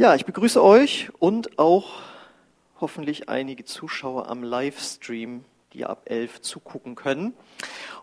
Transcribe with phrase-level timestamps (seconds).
[0.00, 2.00] Ja, ich begrüße euch und auch
[2.80, 7.34] hoffentlich einige Zuschauer am Livestream, die ab 11 zugucken können.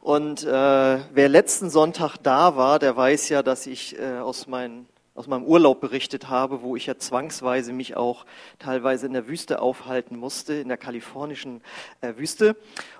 [0.02, 4.86] Und äh, wer letzten Sonntag da war, der weiß ja, dass ich äh, aus, mein,
[5.16, 8.28] aus meinem Urlaub berichtet habe, wo ich ja zwangsweise mich auch
[8.60, 11.62] teilweise in der Wüste aufhalten musste, in der kalifornischen
[12.02, 12.56] äh, Wüste.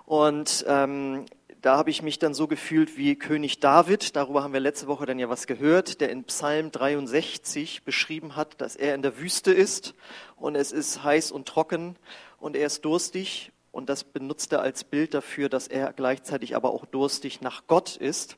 [0.08, 1.26] Und ähm,
[1.68, 4.16] da habe ich mich dann so gefühlt wie König David.
[4.16, 8.62] Darüber haben wir letzte Woche dann ja was gehört, der in Psalm 63 beschrieben hat,
[8.62, 9.94] dass er in der Wüste ist
[10.38, 11.98] und es ist heiß und trocken
[12.40, 13.52] und er ist durstig.
[13.74, 17.98] Und das benutzt er als Bild dafür, dass er gleichzeitig aber auch durstig nach Gott
[17.98, 18.38] ist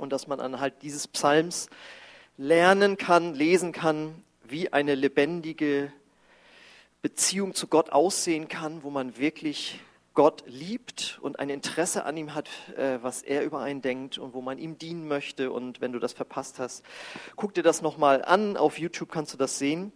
[0.00, 1.68] und dass man anhalt dieses Psalms
[2.36, 5.92] lernen kann, lesen kann, wie eine lebendige
[7.00, 9.78] Beziehung zu Gott aussehen kann, wo man wirklich
[10.16, 14.34] Gott liebt und ein Interesse an ihm hat, äh, was er über einen denkt und
[14.34, 15.52] wo man ihm dienen möchte.
[15.52, 16.82] Und wenn du das verpasst hast,
[17.36, 18.56] guck dir das nochmal an.
[18.56, 19.92] Auf YouTube kannst du das sehen.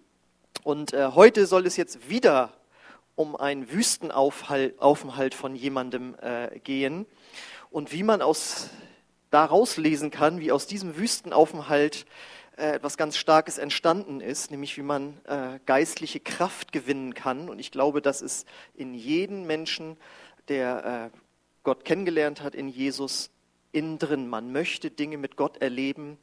[0.62, 2.52] Und äh, heute soll es jetzt wieder
[3.16, 7.06] um einen Wüstenaufenthalt von jemandem äh, gehen
[7.70, 8.68] und wie man aus
[9.30, 12.04] daraus lesen kann, wie aus diesem Wüstenaufenthalt
[12.56, 17.48] etwas ganz Starkes entstanden ist, nämlich wie man äh, geistliche Kraft gewinnen kann.
[17.48, 19.96] Und ich glaube, das ist in jedem Menschen,
[20.48, 21.18] der äh,
[21.62, 23.30] Gott kennengelernt hat, in Jesus
[23.72, 24.28] innen drin.
[24.28, 26.18] Man möchte Dinge mit Gott erleben,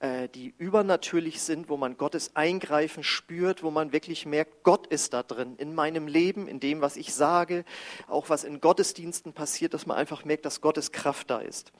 [0.00, 5.12] äh, die übernatürlich sind, wo man Gottes Eingreifen spürt, wo man wirklich merkt, Gott ist
[5.12, 7.64] da drin, in meinem Leben, in dem, was ich sage,
[8.08, 11.72] auch was in Gottesdiensten passiert, dass man einfach merkt, dass Gottes Kraft da ist.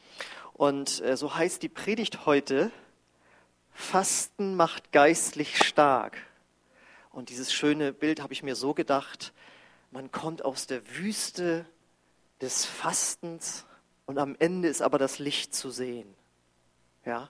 [0.53, 2.71] Und äh, so heißt die Predigt heute,
[3.75, 6.17] Fasten macht geistlich stark.
[7.11, 9.33] Und dieses schöne Bild habe ich mir so gedacht,
[9.91, 11.67] man kommt aus der Wüste
[12.41, 13.67] des Fastens
[14.07, 16.15] und am Ende ist aber das Licht zu sehen.
[17.05, 17.29] Ja,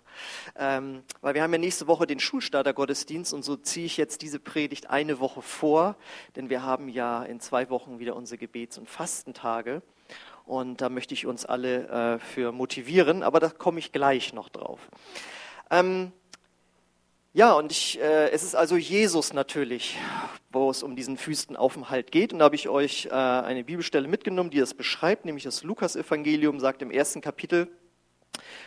[0.57, 4.39] ähm, weil wir haben ja nächste Woche den Schulstarter-Gottesdienst und so ziehe ich jetzt diese
[4.39, 5.97] Predigt eine Woche vor,
[6.37, 9.83] denn wir haben ja in zwei Wochen wieder unsere Gebets- und Fastentage
[10.47, 14.49] und da möchte ich uns alle äh, für motivieren, aber da komme ich gleich noch
[14.49, 14.79] drauf.
[15.71, 16.13] Ähm,
[17.37, 19.99] ja, und ich, äh, es ist also Jesus natürlich,
[20.53, 22.33] wo es um diesen Wüstenaufenthalt geht.
[22.33, 26.61] Und da habe ich euch äh, eine Bibelstelle mitgenommen, die das beschreibt, nämlich das Lukas-Evangelium
[26.61, 27.67] sagt im ersten Kapitel,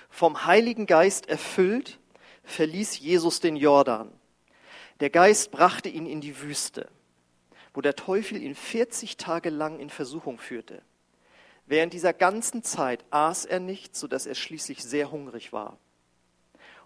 [0.09, 1.97] vom Heiligen Geist erfüllt,
[2.44, 4.11] verließ Jesus den Jordan.
[5.00, 6.89] Der Geist brachte ihn in die Wüste,
[7.73, 10.81] wo der Teufel ihn 40 Tage lang in Versuchung führte.
[11.67, 15.77] Während dieser ganzen Zeit aß er nicht, sodass er schließlich sehr hungrig war.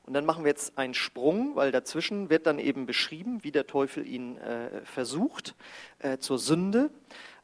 [0.03, 3.67] Und dann machen wir jetzt einen Sprung, weil dazwischen wird dann eben beschrieben, wie der
[3.67, 5.55] Teufel ihn äh, versucht
[5.99, 6.89] äh, zur Sünde.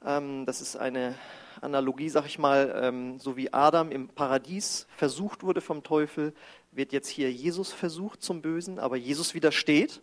[0.04, 1.16] Ähm, das ist eine
[1.62, 6.34] Analogie, sag ich mal, ähm, so wie Adam im Paradies versucht wurde vom Teufel,
[6.72, 10.02] wird jetzt hier Jesus versucht zum Bösen, aber Jesus widersteht.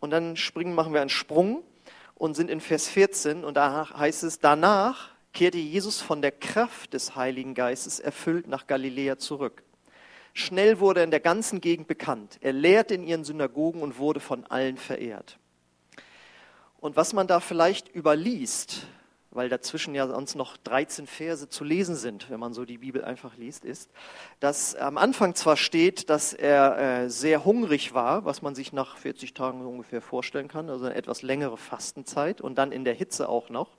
[0.00, 1.62] Und dann springen, machen wir einen Sprung
[2.14, 6.94] und sind in Vers 14 und da heißt es, danach kehrte Jesus von der Kraft
[6.94, 9.63] des Heiligen Geistes erfüllt nach Galiläa zurück.
[10.36, 12.38] Schnell wurde er in der ganzen Gegend bekannt.
[12.40, 15.38] Er lehrte in ihren Synagogen und wurde von allen verehrt.
[16.78, 18.88] Und was man da vielleicht überliest,
[19.30, 23.04] weil dazwischen ja sonst noch 13 Verse zu lesen sind, wenn man so die Bibel
[23.04, 23.90] einfach liest, ist,
[24.40, 28.96] dass am Anfang zwar steht, dass er äh, sehr hungrig war, was man sich nach
[28.96, 33.28] 40 Tagen ungefähr vorstellen kann, also eine etwas längere Fastenzeit und dann in der Hitze
[33.28, 33.70] auch noch.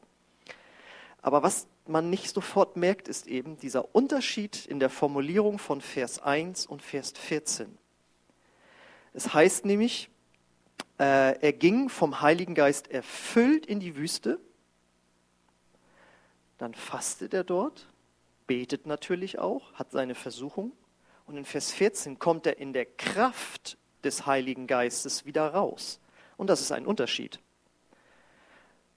[1.21, 6.19] Aber was man nicht sofort merkt, ist eben dieser Unterschied in der Formulierung von Vers
[6.19, 7.77] 1 und Vers 14.
[9.13, 10.09] Es heißt nämlich,
[10.99, 14.39] äh, er ging vom Heiligen Geist erfüllt in die Wüste,
[16.57, 17.87] dann fastet er dort,
[18.47, 20.71] betet natürlich auch, hat seine Versuchung
[21.27, 25.99] und in Vers 14 kommt er in der Kraft des Heiligen Geistes wieder raus.
[26.37, 27.39] Und das ist ein Unterschied.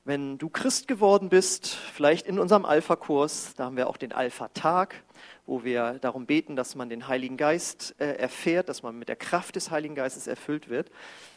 [0.09, 5.05] Wenn du Christ geworden bist, vielleicht in unserem Alpha-Kurs, da haben wir auch den Alpha-Tag,
[5.45, 9.17] wo wir darum beten, dass man den Heiligen Geist äh, erfährt, dass man mit der
[9.17, 10.91] Kraft des Heiligen Geistes erfüllt wird,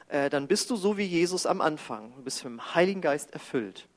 [0.08, 2.14] äh, dann bist du so wie Jesus am Anfang.
[2.16, 3.90] Du bist dem Heiligen Geist erfüllt.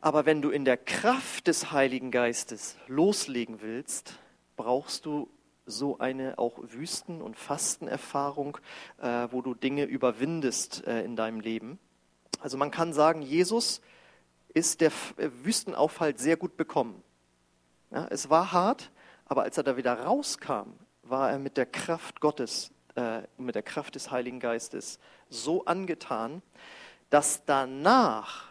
[0.00, 4.20] Aber wenn du in der Kraft des Heiligen Geistes loslegen willst,
[4.56, 5.28] brauchst du
[5.66, 8.56] so eine auch Wüsten- und Fastenerfahrung,
[9.02, 11.78] äh, wo du Dinge überwindest äh, in deinem Leben.
[12.40, 13.80] Also man kann sagen, Jesus
[14.48, 17.02] ist der äh, Wüstenaufhalt sehr gut bekommen.
[17.90, 18.90] Ja, es war hart,
[19.26, 20.72] aber als er da wieder rauskam,
[21.02, 24.98] war er mit der Kraft Gottes, äh, mit der Kraft des Heiligen Geistes
[25.28, 26.42] so angetan,
[27.10, 28.48] dass danach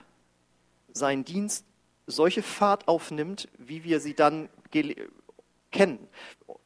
[0.93, 1.65] sein Dienst
[2.07, 4.49] solche Fahrt aufnimmt, wie wir sie dann
[5.71, 6.07] kennen.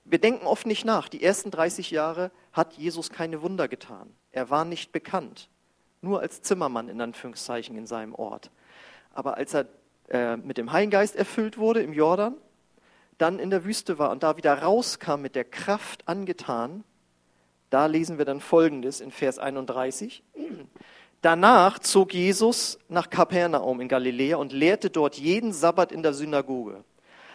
[0.04, 1.08] Wir denken oft nicht nach.
[1.08, 4.14] Die ersten 30 Jahre hat Jesus keine Wunder getan.
[4.32, 5.50] Er war nicht bekannt.
[6.02, 8.52] Nur als Zimmermann in Anführungszeichen in seinem Ort.
[9.14, 9.66] Aber als er
[10.10, 12.36] äh, mit dem Heiligen Geist erfüllt wurde im Jordan,
[13.18, 16.84] dann in der Wüste war und da wieder rauskam mit der Kraft angetan,
[17.70, 20.24] da lesen wir dann Folgendes in Vers 31.
[21.22, 26.84] Danach zog Jesus nach Kapernaum in Galiläa und lehrte dort jeden Sabbat in der Synagoge.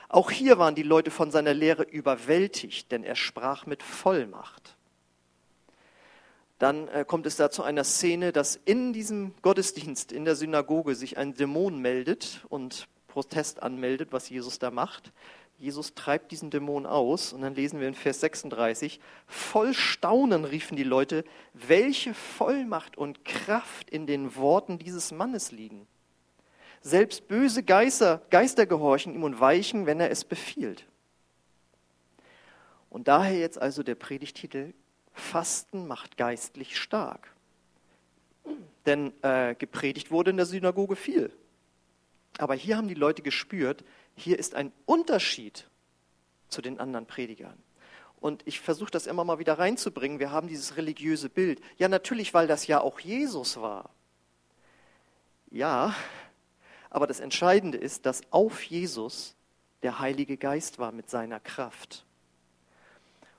[0.09, 4.74] Auch hier waren die Leute von seiner Lehre überwältigt, denn er sprach mit Vollmacht.
[6.59, 10.95] Dann äh, kommt es da zu einer Szene, dass in diesem Gottesdienst in der Synagoge
[10.95, 15.13] sich ein Dämon meldet und Protest anmeldet, was Jesus da macht.
[15.59, 20.77] Jesus treibt diesen Dämon aus und dann lesen wir in Vers 36, voll Staunen riefen
[20.77, 25.87] die Leute, welche Vollmacht und Kraft in den Worten dieses Mannes liegen.
[26.81, 30.87] Selbst böse Geister, Geister gehorchen ihm und weichen, wenn er es befiehlt.
[32.91, 34.75] Und daher jetzt also der Predigtitel,
[35.15, 37.35] Fasten macht geistlich stark.
[38.85, 41.33] Denn äh, gepredigt wurde in der Synagoge viel.
[42.37, 43.85] Aber hier haben die Leute gespürt,
[44.17, 45.67] hier ist ein Unterschied
[46.49, 47.57] zu den anderen Predigern.
[48.21, 50.19] Und ich versuche das immer mal wieder reinzubringen.
[50.19, 51.61] Wir haben dieses religiöse Bild.
[51.79, 53.91] Ja, natürlich, weil das ja auch Jesus war.
[55.51, 55.95] Ja,
[56.91, 59.37] aber das Entscheidende ist, dass auf Jesus
[59.83, 62.05] der Heilige Geist war mit seiner Kraft.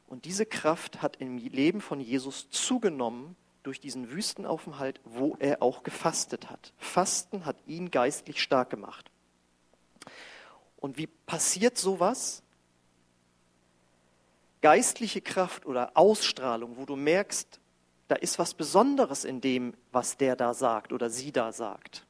[0.08, 5.84] Und diese Kraft hat im Leben von Jesus zugenommen durch diesen Wüstenaufenthalt, wo er auch
[5.84, 6.74] gefastet hat.
[6.78, 9.10] Fasten hat ihn geistlich stark gemacht.
[10.78, 12.44] Und wie passiert sowas?
[14.62, 17.60] Geistliche Kraft oder Ausstrahlung, wo du merkst,
[18.08, 22.06] da ist was Besonderes in dem, was der da sagt oder sie da sagt.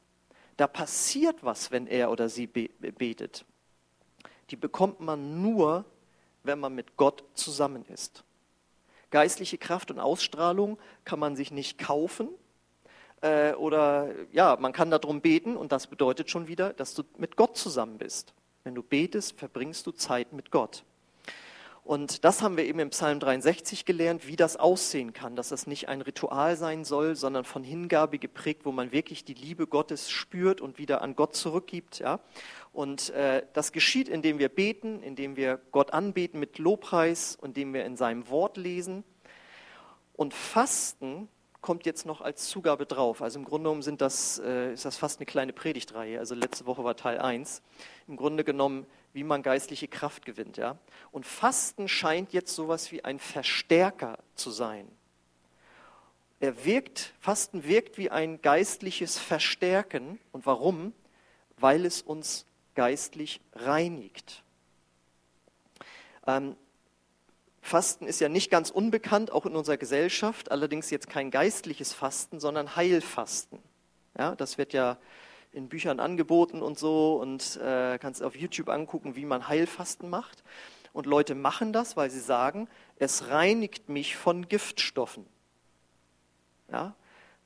[0.58, 3.46] Da passiert was, wenn er oder sie betet.
[4.50, 5.84] Die bekommt man nur,
[6.46, 8.24] wenn man mit Gott zusammen ist.
[9.10, 12.28] Geistliche Kraft und Ausstrahlung kann man sich nicht kaufen.
[13.20, 17.36] Äh, oder ja, man kann darum beten und das bedeutet schon wieder, dass du mit
[17.36, 18.34] Gott zusammen bist.
[18.64, 20.84] Wenn du betest, verbringst du Zeit mit Gott.
[21.86, 25.68] Und das haben wir eben im Psalm 63 gelernt, wie das aussehen kann, dass das
[25.68, 30.10] nicht ein Ritual sein soll, sondern von Hingabe geprägt, wo man wirklich die Liebe Gottes
[30.10, 32.00] spürt und wieder an Gott zurückgibt.
[32.00, 32.18] Ja?
[32.76, 37.86] Und äh, das geschieht, indem wir beten, indem wir Gott anbeten mit Lobpreis, indem wir
[37.86, 39.02] in seinem Wort lesen.
[40.12, 41.30] Und Fasten
[41.62, 43.22] kommt jetzt noch als Zugabe drauf.
[43.22, 46.18] Also im Grunde genommen sind das, äh, ist das fast eine kleine Predigtreihe.
[46.18, 47.62] Also letzte Woche war Teil 1.
[48.08, 48.84] Im Grunde genommen,
[49.14, 50.58] wie man geistliche Kraft gewinnt.
[50.58, 50.76] Ja?
[51.12, 54.86] Und Fasten scheint jetzt sowas wie ein Verstärker zu sein.
[56.40, 60.20] Er wirkt, Fasten wirkt wie ein geistliches Verstärken.
[60.30, 60.92] Und warum?
[61.56, 62.45] Weil es uns
[62.76, 64.44] geistlich reinigt.
[66.26, 66.56] Ähm,
[67.60, 72.38] Fasten ist ja nicht ganz unbekannt, auch in unserer Gesellschaft, allerdings jetzt kein geistliches Fasten,
[72.38, 73.58] sondern Heilfasten.
[74.16, 74.98] Ja, das wird ja
[75.52, 80.44] in Büchern angeboten und so und äh, kannst auf YouTube angucken, wie man Heilfasten macht.
[80.92, 82.68] Und Leute machen das, weil sie sagen,
[82.98, 85.26] es reinigt mich von Giftstoffen.
[86.70, 86.94] Ja,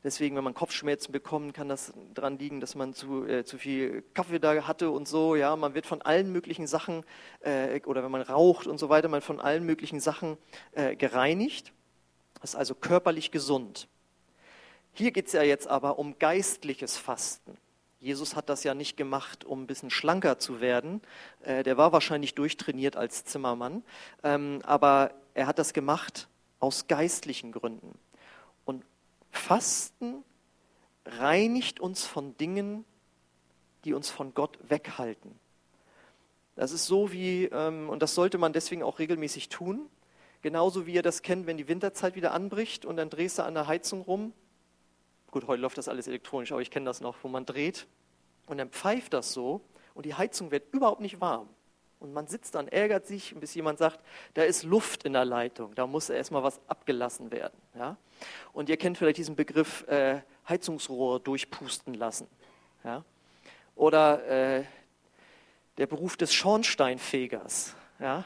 [0.03, 4.03] Deswegen, wenn man Kopfschmerzen bekommt, kann das daran liegen, dass man zu, äh, zu viel
[4.15, 5.37] Kaffee da hatte und so.
[5.37, 7.05] Ja, man wird von allen möglichen Sachen
[7.41, 10.39] äh, oder wenn man raucht und so weiter, man von allen möglichen Sachen
[10.73, 11.73] äh, gereinigt.
[12.41, 13.89] Das ist also körperlich gesund.
[14.93, 17.57] Hier geht es ja jetzt aber um geistliches Fasten.
[18.01, 21.03] Jesus hat das ja nicht gemacht, um ein bisschen schlanker zu werden.
[21.43, 23.85] Äh, der war wahrscheinlich durchtrainiert als Zimmermann,
[24.25, 27.99] ähm, aber er hat das gemacht aus geistlichen Gründen.
[29.31, 30.25] Fasten
[31.05, 32.85] reinigt uns von Dingen,
[33.85, 35.39] die uns von Gott weghalten.
[36.57, 39.89] Das ist so wie, ähm, und das sollte man deswegen auch regelmäßig tun,
[40.43, 43.55] genauso wie ihr das kennt, wenn die Winterzeit wieder anbricht und dann drehst du an
[43.55, 44.33] der Heizung rum.
[45.31, 47.87] Gut, heute läuft das alles elektronisch, aber ich kenne das noch, wo man dreht
[48.47, 49.63] und dann pfeift das so
[49.95, 51.49] und die Heizung wird überhaupt nicht warm.
[52.01, 54.01] Und man sitzt dann, ärgert sich, bis jemand sagt,
[54.35, 57.61] da ist Luft in der Leitung, da muss erstmal was abgelassen werden.
[57.75, 57.97] Ja?
[58.53, 62.27] Und ihr kennt vielleicht diesen Begriff äh, Heizungsrohr durchpusten lassen.
[62.85, 63.05] Ja?
[63.77, 64.65] Oder äh,
[65.77, 67.77] der Beruf des Schornsteinfegers.
[67.99, 68.25] Ja?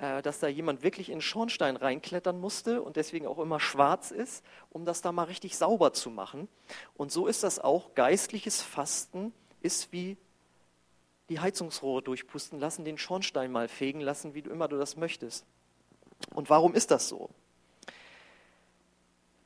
[0.00, 4.12] Äh, dass da jemand wirklich in den Schornstein reinklettern musste und deswegen auch immer schwarz
[4.12, 6.46] ist, um das da mal richtig sauber zu machen.
[6.94, 10.16] Und so ist das auch, geistliches Fasten ist wie
[11.28, 15.44] die Heizungsrohre durchpusten lassen, den Schornstein mal fegen lassen, wie du immer du das möchtest.
[16.34, 17.30] Und warum ist das so?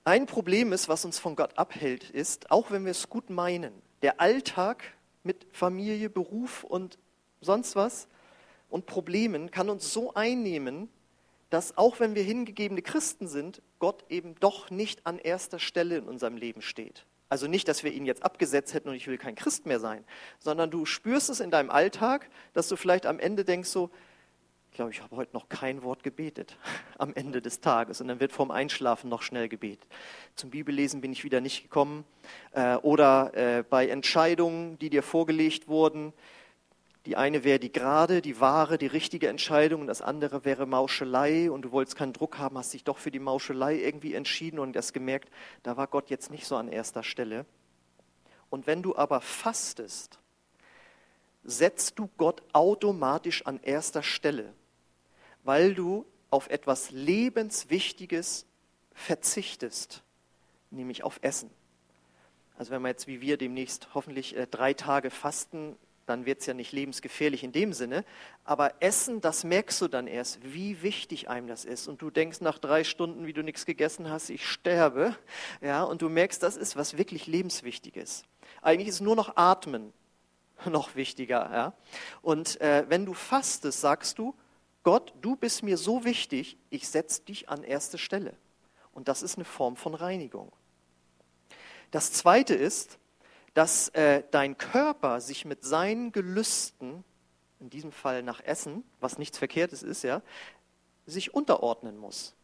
[0.04, 3.72] Ein Problem ist, was uns von Gott abhält, ist, auch wenn wir es gut meinen,
[4.02, 4.82] der Alltag
[5.22, 6.98] mit Familie, Beruf und
[7.40, 8.08] sonst was
[8.68, 10.88] und Problemen kann uns so einnehmen,
[11.50, 16.08] dass auch wenn wir hingegebene Christen sind, Gott eben doch nicht an erster Stelle in
[16.08, 17.04] unserem Leben steht.
[17.32, 20.04] Also nicht, dass wir ihn jetzt abgesetzt hätten und ich will kein Christ mehr sein,
[20.38, 23.88] sondern du spürst es in deinem Alltag, dass du vielleicht am Ende denkst so,
[24.70, 26.58] ich glaube, ich habe heute noch kein Wort gebetet
[26.98, 29.88] am Ende des Tages und dann wird vorm Einschlafen noch schnell gebetet.
[30.36, 32.04] Zum Bibellesen bin ich wieder nicht gekommen
[32.52, 36.12] äh, oder äh, bei Entscheidungen, die dir vorgelegt wurden,
[37.06, 41.50] die eine wäre die gerade, die wahre, die richtige Entscheidung und das andere wäre Mauschelei
[41.50, 44.76] und du wolltest keinen Druck haben, hast dich doch für die Mauschelei irgendwie entschieden und
[44.76, 45.28] hast gemerkt,
[45.62, 47.44] da war Gott jetzt nicht so an erster Stelle.
[48.50, 50.20] Und wenn du aber fastest,
[51.42, 54.52] setzt du Gott automatisch an erster Stelle,
[55.42, 58.46] weil du auf etwas Lebenswichtiges
[58.94, 60.02] verzichtest,
[60.70, 61.50] nämlich auf Essen.
[62.56, 66.46] Also wenn wir jetzt wie wir demnächst hoffentlich äh, drei Tage fasten, dann wird es
[66.46, 68.04] ja nicht lebensgefährlich in dem Sinne.
[68.44, 71.88] Aber Essen, das merkst du dann erst, wie wichtig einem das ist.
[71.88, 75.16] Und du denkst nach drei Stunden, wie du nichts gegessen hast, ich sterbe.
[75.60, 78.24] Ja, und du merkst, das ist was wirklich lebenswichtiges.
[78.60, 79.92] Eigentlich ist nur noch Atmen
[80.66, 81.50] noch wichtiger.
[81.52, 81.72] Ja?
[82.20, 84.34] Und äh, wenn du fastest, sagst du,
[84.82, 88.34] Gott, du bist mir so wichtig, ich setze dich an erste Stelle.
[88.92, 90.52] Und das ist eine Form von Reinigung.
[91.92, 92.98] Das Zweite ist,
[93.54, 97.04] dass äh, dein Körper sich mit seinen Gelüsten,
[97.60, 100.22] in diesem Fall nach Essen, was nichts Verkehrtes ist, ja,
[101.06, 102.34] sich unterordnen muss.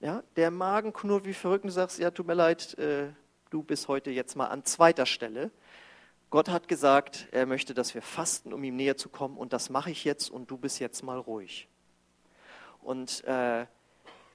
[0.00, 3.08] Ja, der Magen knurrt wie verrückt und sagst, ja, tut mir leid, äh,
[3.50, 5.50] du bist heute jetzt mal an zweiter Stelle.
[6.30, 9.68] Gott hat gesagt, er möchte, dass wir fasten, um ihm näher zu kommen, und das
[9.68, 11.68] mache ich jetzt, und du bist jetzt mal ruhig.
[12.80, 13.66] Und äh,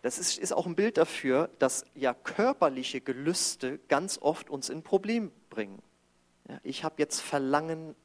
[0.06, 4.84] das ist, ist auch ein Bild dafür, dass ja körperliche Gelüste ganz oft uns in
[4.84, 5.82] Problem bringen.
[6.48, 7.96] Ja, ich habe jetzt Verlangen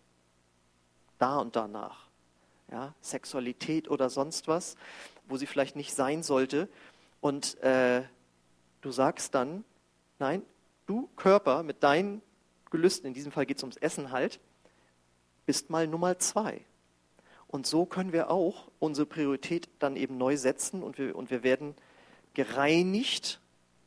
[1.18, 2.08] da und danach.
[2.70, 4.76] Ja, Sexualität oder sonst was,
[5.28, 6.70] wo sie vielleicht nicht sein sollte.
[7.20, 8.02] Und äh,
[8.80, 9.62] du sagst dann,
[10.18, 10.40] nein,
[10.86, 12.22] du Körper mit deinen
[12.70, 14.40] Gelüsten, in diesem Fall geht es ums Essen halt,
[15.44, 16.64] bist mal Nummer zwei.
[17.46, 21.42] Und so können wir auch unsere Priorität dann eben neu setzen und wir, und wir
[21.42, 21.74] werden
[22.34, 23.40] gereinigt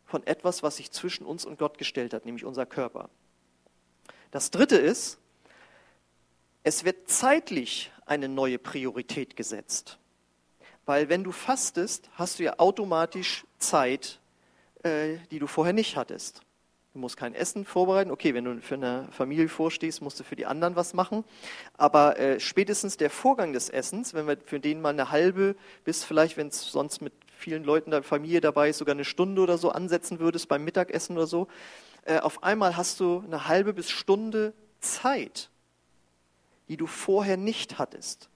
[0.05, 3.09] von etwas, was sich zwischen uns und Gott gestellt hat, nämlich unser Körper.
[4.31, 5.19] Das Dritte ist,
[6.63, 9.99] es wird zeitlich eine neue Priorität gesetzt.
[10.85, 14.19] Weil wenn du fastest, hast du ja automatisch Zeit,
[14.83, 16.41] äh, die du vorher nicht hattest.
[16.93, 18.11] Du musst kein Essen vorbereiten.
[18.11, 21.23] Okay, wenn du für eine Familie vorstehst, musst du für die anderen was machen.
[21.75, 26.03] Aber äh, spätestens der Vorgang des Essens, wenn wir für den mal eine halbe bis
[26.03, 29.57] vielleicht, wenn es sonst mit vielen Leuten der Familie dabei ist, sogar eine Stunde oder
[29.57, 31.47] so ansetzen würdest beim Mittagessen oder so,
[32.05, 35.49] äh, auf einmal hast du eine halbe bis Stunde Zeit,
[36.69, 38.29] die du vorher nicht hattest.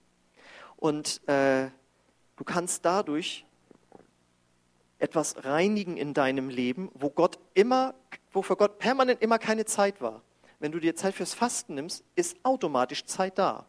[0.76, 1.70] Und äh,
[2.36, 3.46] du kannst dadurch
[5.00, 7.94] etwas reinigen in deinem Leben, wo Gott immer,
[8.32, 10.22] wo für Gott permanent immer keine Zeit war.
[10.60, 13.66] Wenn du dir Zeit fürs Fasten nimmst, ist automatisch Zeit da.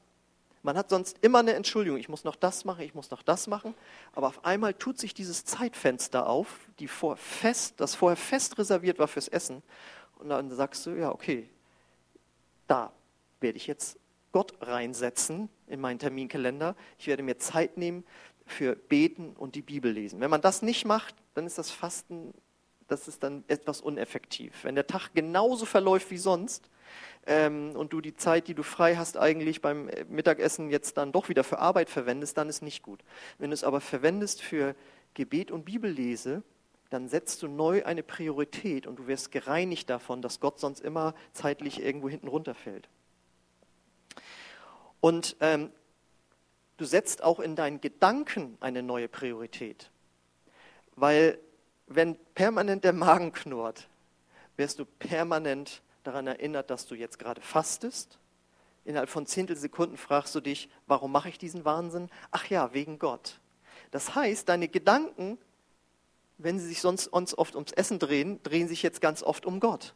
[0.62, 3.46] Man hat sonst immer eine Entschuldigung, ich muss noch das machen, ich muss noch das
[3.46, 3.74] machen,
[4.12, 8.98] aber auf einmal tut sich dieses Zeitfenster auf, die vor fest, das vorher fest reserviert
[8.98, 9.62] war fürs Essen,
[10.18, 11.48] und dann sagst du, ja, okay,
[12.66, 12.92] da
[13.40, 13.98] werde ich jetzt
[14.32, 16.76] Gott reinsetzen in meinen Terminkalender.
[16.98, 18.04] Ich werde mir Zeit nehmen
[18.46, 20.20] für Beten und die Bibel lesen.
[20.20, 22.34] Wenn man das nicht macht, dann ist das Fasten,
[22.88, 24.64] das ist dann etwas uneffektiv.
[24.64, 26.68] Wenn der Tag genauso verläuft wie sonst
[27.26, 31.28] ähm, und du die Zeit, die du frei hast, eigentlich beim Mittagessen jetzt dann doch
[31.28, 33.00] wieder für Arbeit verwendest, dann ist nicht gut.
[33.38, 34.74] Wenn du es aber verwendest für
[35.14, 36.42] Gebet und Bibellese,
[36.90, 41.14] dann setzt du neu eine Priorität und du wirst gereinigt davon, dass Gott sonst immer
[41.32, 42.88] zeitlich irgendwo hinten runterfällt.
[45.00, 45.70] Und ähm,
[46.78, 49.90] du setzt auch in deinen Gedanken eine neue Priorität.
[50.96, 51.38] Weil
[51.86, 53.88] wenn permanent der Magen knurrt,
[54.56, 58.18] wirst du permanent daran erinnert, dass du jetzt gerade fastest.
[58.84, 62.08] Innerhalb von Zehntelsekunden fragst du dich, warum mache ich diesen Wahnsinn?
[62.30, 63.40] Ach ja, wegen Gott.
[63.90, 65.36] Das heißt, deine Gedanken,
[66.38, 69.94] wenn sie sich sonst oft ums Essen drehen, drehen sich jetzt ganz oft um Gott.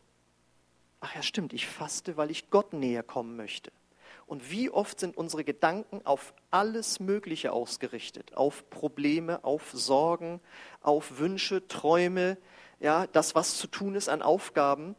[1.00, 3.72] Ach ja, stimmt, ich faste, weil ich Gott näher kommen möchte.
[4.26, 8.36] Und wie oft sind unsere Gedanken auf alles Mögliche ausgerichtet?
[8.36, 10.40] Auf Probleme, auf Sorgen,
[10.82, 12.36] auf Wünsche, Träume,
[12.80, 14.94] ja, das, was zu tun ist an Aufgaben.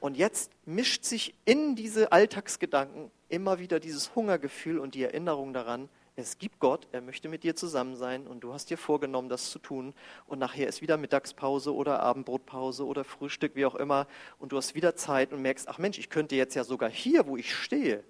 [0.00, 5.88] Und jetzt mischt sich in diese Alltagsgedanken immer wieder dieses Hungergefühl und die Erinnerung daran,
[6.20, 9.50] es gibt Gott, er möchte mit dir zusammen sein und du hast dir vorgenommen, das
[9.50, 9.94] zu tun.
[10.26, 14.08] Und nachher ist wieder Mittagspause oder Abendbrotpause oder Frühstück, wie auch immer.
[14.40, 17.28] Und du hast wieder Zeit und merkst, ach Mensch, ich könnte jetzt ja sogar hier,
[17.28, 18.02] wo ich stehe,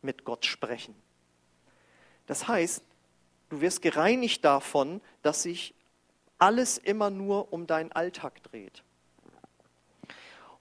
[0.00, 0.94] mit Gott sprechen.
[2.26, 2.82] Das heißt,
[3.50, 5.74] du wirst gereinigt davon, dass sich
[6.38, 8.82] alles immer nur um deinen Alltag dreht.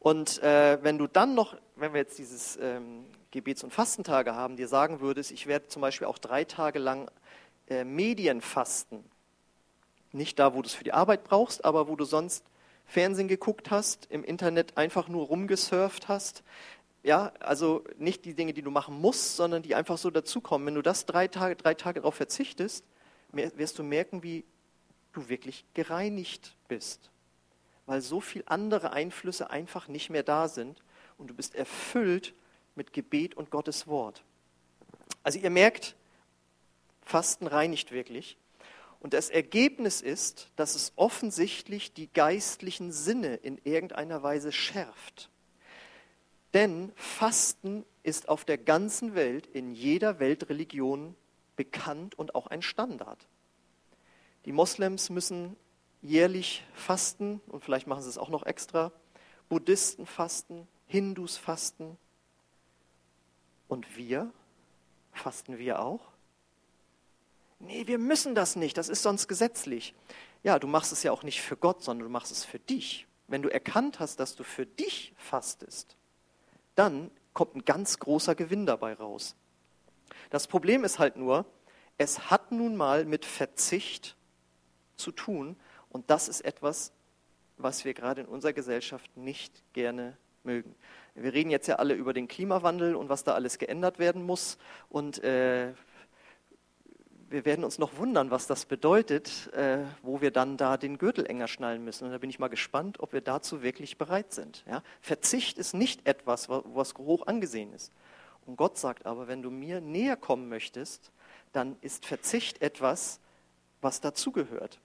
[0.04, 4.58] Und äh, wenn du dann noch, wenn wir jetzt dieses ähm, Gebets- und Fastentage haben,
[4.58, 7.10] dir sagen würdest, ich werde zum Beispiel auch drei Tage lang
[7.70, 9.06] äh, Medien fasten.
[10.12, 12.44] Nicht da, wo du es für die Arbeit brauchst, aber wo du sonst
[12.86, 16.44] Fernsehen geguckt hast, im Internet einfach nur rumgesurft hast.
[17.02, 20.68] Ja, also nicht die Dinge, die du machen musst, sondern die einfach so dazukommen.
[20.68, 22.84] Wenn du das drei Tage, drei Tage darauf verzichtest,
[23.32, 24.44] wirst du merken, wie
[25.14, 27.10] du wirklich gereinigt bist.
[27.86, 30.82] Weil so viele andere Einflüsse einfach nicht mehr da sind
[31.18, 32.34] und du bist erfüllt
[32.76, 34.24] mit Gebet und Gottes Wort.
[35.22, 35.96] Also ihr merkt,
[37.02, 38.38] Fasten reinigt wirklich.
[39.00, 45.30] Und das Ergebnis ist, dass es offensichtlich die geistlichen Sinne in irgendeiner Weise schärft.
[46.54, 51.16] Denn Fasten ist auf der ganzen Welt, in jeder Weltreligion
[51.56, 53.28] bekannt und auch ein Standard.
[54.46, 55.56] Die Moslems müssen
[56.04, 58.92] jährlich fasten und vielleicht machen sie es auch noch extra.
[59.50, 61.98] Buddhisten fasten, Hindus fasten.
[63.68, 64.32] Und wir?
[65.14, 66.02] Fasten wir auch?
[67.60, 69.96] Nee, wir müssen das nicht, das ist sonst gesetzlich.
[70.44, 73.08] Ja, du machst es ja auch nicht für Gott, sondern du machst es für dich.
[73.28, 75.96] Wenn du erkannt hast, dass du für dich fastest,
[76.76, 79.36] dann kommt ein ganz großer Gewinn dabei raus.
[80.30, 81.46] Das Problem ist halt nur,
[81.98, 84.18] es hat nun mal mit Verzicht
[84.98, 85.56] zu tun
[85.94, 86.92] und das ist etwas,
[87.58, 90.76] was wir gerade in unserer Gesellschaft nicht gerne mögen.
[91.16, 94.58] Wir reden jetzt ja alle über den Klimawandel und was da alles geändert werden muss
[94.90, 95.72] und äh,
[97.34, 101.26] wir werden uns noch wundern, was das bedeutet, äh, wo wir dann da den Gürtel
[101.26, 102.06] enger schnallen müssen.
[102.06, 104.64] Und da bin ich mal gespannt, ob wir dazu wirklich bereit sind.
[104.68, 104.84] Ja?
[105.02, 107.92] Verzicht ist nicht etwas, was hoch angesehen ist.
[108.46, 111.12] Und Gott sagt aber, wenn du mir näher kommen möchtest,
[111.54, 113.20] dann ist Verzicht etwas,
[113.82, 114.80] was dazugehört.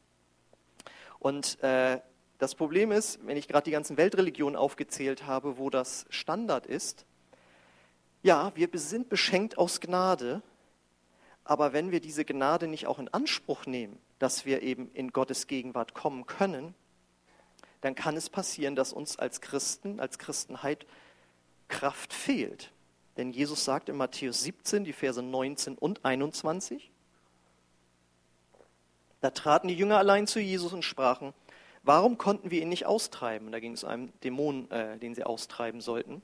[1.19, 2.01] Und äh,
[2.39, 7.05] das Problem ist, wenn ich gerade die ganzen Weltreligionen aufgezählt habe, wo das Standard ist,
[8.23, 10.43] ja, wir sind beschenkt aus Gnade,
[11.45, 15.47] aber wenn wir diese Gnade nicht auch in Anspruch nehmen, dass wir eben in Gottes
[15.47, 16.75] Gegenwart kommen können,
[17.81, 20.87] dann kann es passieren, dass uns als Christen, als Christenheit
[21.69, 22.73] Kraft fehlt.
[23.17, 26.91] Denn Jesus sagt in Matthäus 17, die Verse 19 und 21,
[29.21, 31.35] da traten die Jünger allein zu Jesus und sprachen,
[31.83, 33.47] warum konnten wir ihn nicht austreiben?
[33.47, 36.23] Und da ging es einen Dämon, äh, den sie austreiben sollten,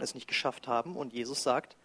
[0.00, 0.96] es nicht geschafft haben.
[0.96, 1.76] Und Jesus sagt,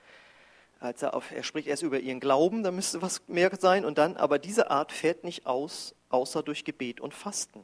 [0.80, 3.98] als er, auf, er spricht erst über ihren Glauben, da müsste was mehr sein, und
[3.98, 7.64] dann, aber diese Art fährt nicht aus, außer durch Gebet und Fasten.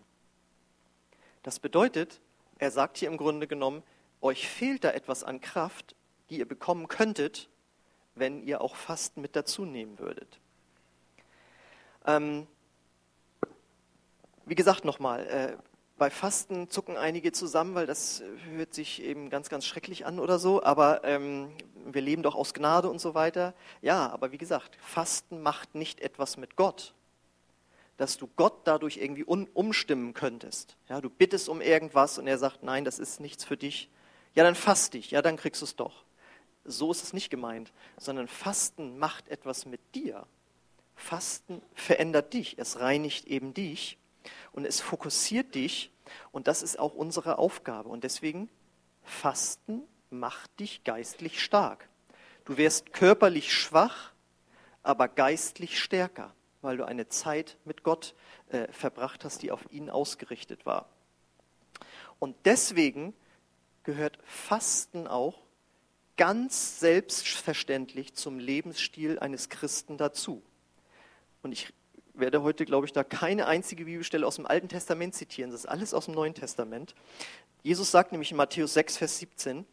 [1.42, 2.22] Das bedeutet,
[2.60, 3.82] er sagt hier im Grunde genommen,
[4.22, 5.96] euch fehlt da etwas an Kraft,
[6.30, 7.50] die ihr bekommen könntet,
[8.16, 10.40] wenn ihr auch Fasten mit dazu nehmen würdet.
[12.06, 12.48] Ähm,
[14.48, 15.58] wie gesagt nochmal, äh,
[15.98, 20.40] bei Fasten zucken einige zusammen, weil das hört sich eben ganz, ganz schrecklich an oder
[20.40, 21.52] so, aber ähm,
[21.86, 23.54] wir leben doch aus Gnade und so weiter.
[23.82, 26.94] Ja, aber wie gesagt, Fasten macht nicht etwas mit Gott,
[27.98, 30.78] dass du Gott dadurch irgendwie umstimmen könntest.
[30.88, 33.90] Ja, du bittest um irgendwas und er sagt, nein, das ist nichts für dich.
[34.36, 36.04] Ja, dann fast dich, ja, dann kriegst du es doch.
[36.64, 40.28] So ist es nicht gemeint, sondern Fasten macht etwas mit dir.
[40.96, 43.98] Fasten verändert dich, es reinigt eben dich
[44.52, 45.92] und es fokussiert dich
[46.32, 47.90] und das ist auch unsere Aufgabe.
[47.90, 48.50] Und deswegen,
[49.04, 51.90] Fasten macht dich geistlich stark.
[52.46, 54.14] Du wirst körperlich schwach,
[54.84, 58.16] aber geistlich stärker, weil du eine Zeit mit Gott
[58.50, 60.90] äh, verbracht hast, die auf ihn ausgerichtet war.
[62.20, 63.14] Und deswegen
[63.84, 65.44] gehört Fasten auch
[66.18, 70.42] ganz selbstverständlich zum Lebensstil eines Christen dazu.
[71.44, 71.74] Und ich
[72.20, 75.52] werde heute, glaube ich, da keine einzige Bibelstelle aus dem Alten Testament zitieren.
[75.52, 76.96] Das ist alles aus dem Neuen Testament.
[77.64, 79.66] Jesus sagt nämlich in Matthäus 6, Vers 17,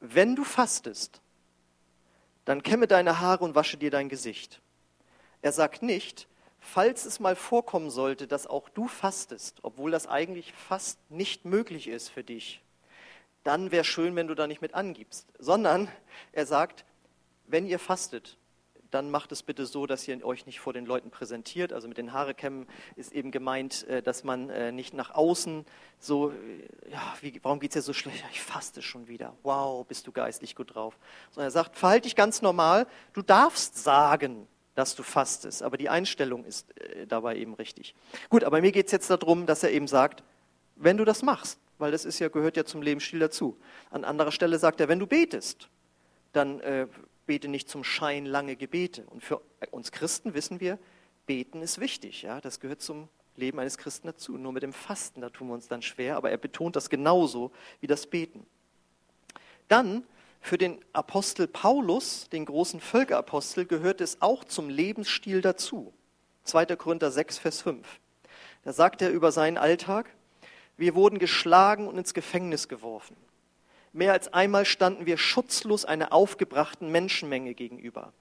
[0.00, 1.20] wenn du fastest,
[2.44, 4.60] dann kämme deine Haare und wasche dir dein Gesicht.
[5.42, 6.26] Er sagt nicht,
[6.58, 11.88] falls es mal vorkommen sollte, dass auch du fastest, obwohl das eigentlich fast nicht möglich
[11.88, 12.62] ist für dich,
[13.44, 15.88] dann wäre schön, wenn du da nicht mit angibst, sondern
[16.32, 16.84] er sagt,
[17.46, 18.36] wenn ihr fastet,
[18.90, 21.72] dann macht es bitte so, dass ihr euch nicht vor den Leuten präsentiert.
[21.72, 25.64] Also mit den Haare kämmen ist eben gemeint, äh, dass man äh, nicht nach außen
[25.98, 26.34] so, äh,
[26.90, 28.24] ja, wie, warum geht es dir so schlecht?
[28.32, 29.34] Ich faste schon wieder.
[29.42, 30.98] Wow, bist du geistlich gut drauf.
[31.30, 32.86] Sondern er sagt, verhalte dich ganz normal.
[33.12, 36.72] Du darfst sagen, dass du fastest, aber die Einstellung ist
[37.08, 37.94] dabei eben richtig.
[38.30, 40.22] Gut, aber mir geht es jetzt darum, dass er eben sagt,
[40.76, 43.58] wenn du das machst, weil das ist ja, gehört ja zum Lebensstil dazu.
[43.90, 45.68] An anderer Stelle sagt er, wenn du betest,
[46.32, 46.86] dann äh,
[47.30, 49.04] bete nicht zum Schein lange Gebete.
[49.04, 49.40] Und für
[49.70, 50.80] uns Christen wissen wir,
[51.26, 52.22] beten ist wichtig.
[52.22, 52.40] Ja?
[52.40, 54.36] Das gehört zum Leben eines Christen dazu.
[54.36, 57.52] Nur mit dem Fasten, da tun wir uns dann schwer, aber er betont das genauso
[57.80, 58.44] wie das Beten.
[59.68, 60.02] Dann
[60.40, 65.94] für den Apostel Paulus, den großen Völkerapostel, gehört es auch zum Lebensstil dazu.
[66.42, 66.66] 2.
[66.74, 67.86] Korinther 6, Vers 5.
[68.64, 70.10] Da sagt er über seinen Alltag,
[70.76, 73.16] wir wurden geschlagen und ins Gefängnis geworfen.
[73.92, 78.12] Mehr als einmal standen wir schutzlos einer aufgebrachten Menschenmenge gegenüber.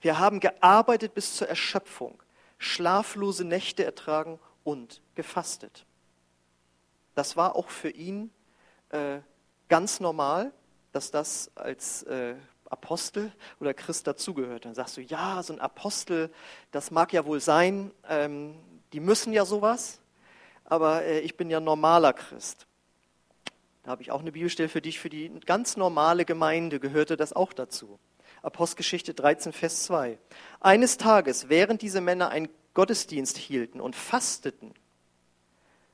[0.00, 2.22] Wir haben gearbeitet bis zur Erschöpfung,
[2.58, 5.86] schlaflose Nächte ertragen und gefastet.
[7.14, 8.30] Das war auch für ihn
[8.90, 9.18] äh,
[9.68, 10.52] ganz normal,
[10.92, 12.34] dass das als äh,
[12.68, 14.64] Apostel oder Christ dazugehört.
[14.64, 16.32] Dann sagst du, ja, so ein Apostel,
[16.70, 18.54] das mag ja wohl sein, ähm,
[18.92, 20.00] die müssen ja sowas,
[20.64, 22.66] aber äh, ich bin ja normaler Christ.
[23.82, 27.32] Da habe ich auch eine Bibelstelle für dich, für die ganz normale Gemeinde gehörte das
[27.32, 27.98] auch dazu.
[28.42, 30.18] Apostelgeschichte 13, Vers 2.
[30.60, 34.72] Eines Tages, während diese Männer einen Gottesdienst hielten und fasteten,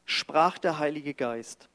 [0.04, 1.68] sprach der Heilige Geist,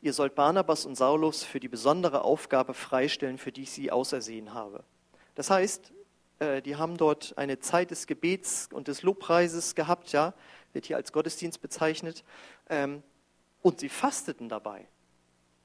[0.00, 4.54] ihr sollt Barnabas und Saulus für die besondere Aufgabe freistellen, für die ich sie ausersehen
[4.54, 4.84] habe.
[5.34, 5.92] Das heißt,
[6.38, 10.34] äh, die haben dort eine Zeit des Gebets und des Lobpreises gehabt, ja,
[10.72, 12.24] wird hier als Gottesdienst bezeichnet,
[12.68, 13.02] ähm,
[13.62, 14.86] und sie fasteten dabei.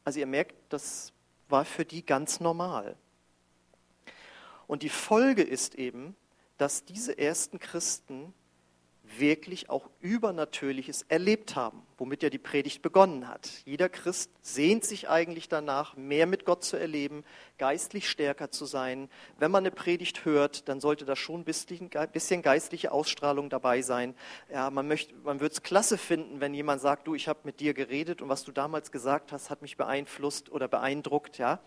[0.03, 1.13] Also ihr merkt, das
[1.49, 2.95] war für die ganz normal.
[4.67, 6.15] Und die Folge ist eben,
[6.57, 8.33] dass diese ersten Christen
[9.03, 13.47] wirklich auch Übernatürliches erlebt haben, womit ja die Predigt begonnen hat.
[13.63, 17.23] Jeder Christ sehnt sich eigentlich danach, mehr mit Gott zu erleben,
[17.59, 19.07] geistlich stärker zu sein.
[19.37, 24.15] Wenn man eine Predigt hört, dann sollte da schon ein bisschen geistliche Ausstrahlung dabei sein.
[24.51, 24.87] Ja, man
[25.23, 28.29] man würde es klasse finden, wenn jemand sagt, du, ich habe mit dir geredet und
[28.29, 31.37] was du damals gesagt hast, hat mich beeinflusst oder beeindruckt.
[31.37, 31.59] Ja,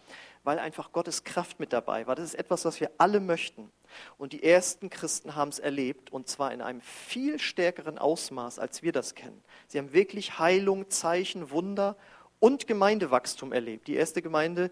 [0.45, 2.15] weil einfach Gottes Kraft mit dabei war.
[2.15, 3.73] Das ist etwas, was wir alle möchten.
[4.19, 8.83] Und die ersten Christen haben es erlebt, und zwar in einem viel stärkeren Ausmaß, als
[8.83, 9.43] wir das kennen.
[9.69, 11.97] Sie haben wirklich Heilung, Zeichen, Wunder
[12.41, 13.89] und Gemeindewachstum erlebt.
[13.89, 14.71] Die erste Gemeinde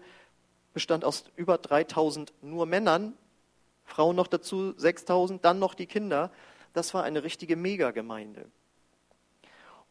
[0.73, 3.17] bestand aus über 3000 nur Männern,
[3.85, 6.31] Frauen noch dazu 6000, dann noch die Kinder.
[6.73, 8.45] Das war eine richtige Megagemeinde.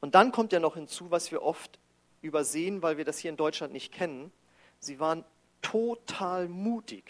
[0.00, 1.78] Und dann kommt ja noch hinzu, was wir oft
[2.22, 4.32] übersehen, weil wir das hier in Deutschland nicht kennen.
[4.78, 5.24] Sie waren
[5.62, 7.04] total mutig.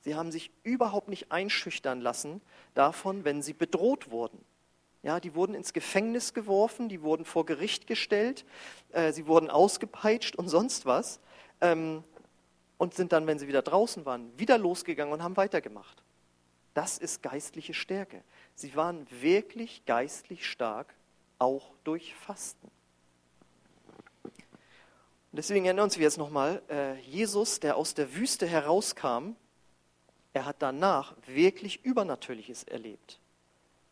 [0.00, 2.40] Sie haben sich überhaupt nicht einschüchtern lassen
[2.74, 4.42] davon, wenn sie bedroht wurden.
[5.02, 8.44] Ja, die wurden ins Gefängnis geworfen, die wurden vor Gericht gestellt,
[8.92, 11.20] äh, sie wurden ausgepeitscht und sonst was
[11.60, 12.04] ähm,
[12.76, 16.02] und sind dann, wenn sie wieder draußen waren, wieder losgegangen und haben weitergemacht.
[16.74, 18.22] Das ist geistliche Stärke.
[18.54, 20.94] Sie waren wirklich geistlich stark,
[21.38, 22.70] auch durch Fasten.
[25.32, 29.36] Und deswegen erinnern uns wir jetzt nochmal, äh, Jesus, der aus der Wüste herauskam,
[30.32, 33.20] er hat danach wirklich Übernatürliches erlebt.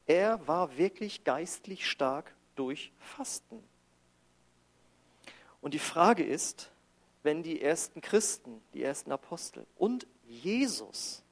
[0.07, 3.63] Er war wirklich geistlich stark durch Fasten.
[5.61, 6.71] Und die Frage ist,
[7.23, 11.23] wenn die ersten Christen, die ersten Apostel und Jesus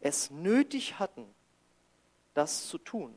[0.00, 1.26] es nötig hatten,
[2.34, 3.14] das zu tun,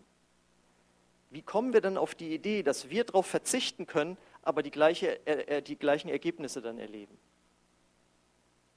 [1.30, 5.26] wie kommen wir dann auf die Idee, dass wir darauf verzichten können, aber die, gleiche,
[5.28, 7.18] äh, äh, die gleichen Ergebnisse dann erleben.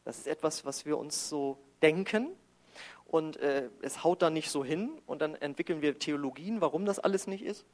[0.05, 2.35] Das ist etwas, was wir uns so denken
[3.07, 6.99] und äh, es haut dann nicht so hin und dann entwickeln wir Theologien, warum das
[6.99, 7.65] alles nicht ist.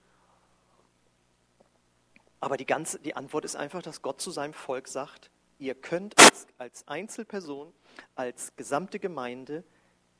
[2.38, 6.18] Aber die, ganze, die Antwort ist einfach, dass Gott zu seinem Volk sagt, ihr könnt
[6.18, 7.72] als, als Einzelperson,
[8.14, 9.64] als gesamte Gemeinde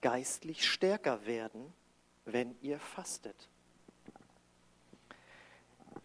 [0.01, 1.75] geistlich stärker werden,
[2.25, 3.51] wenn ihr fastet.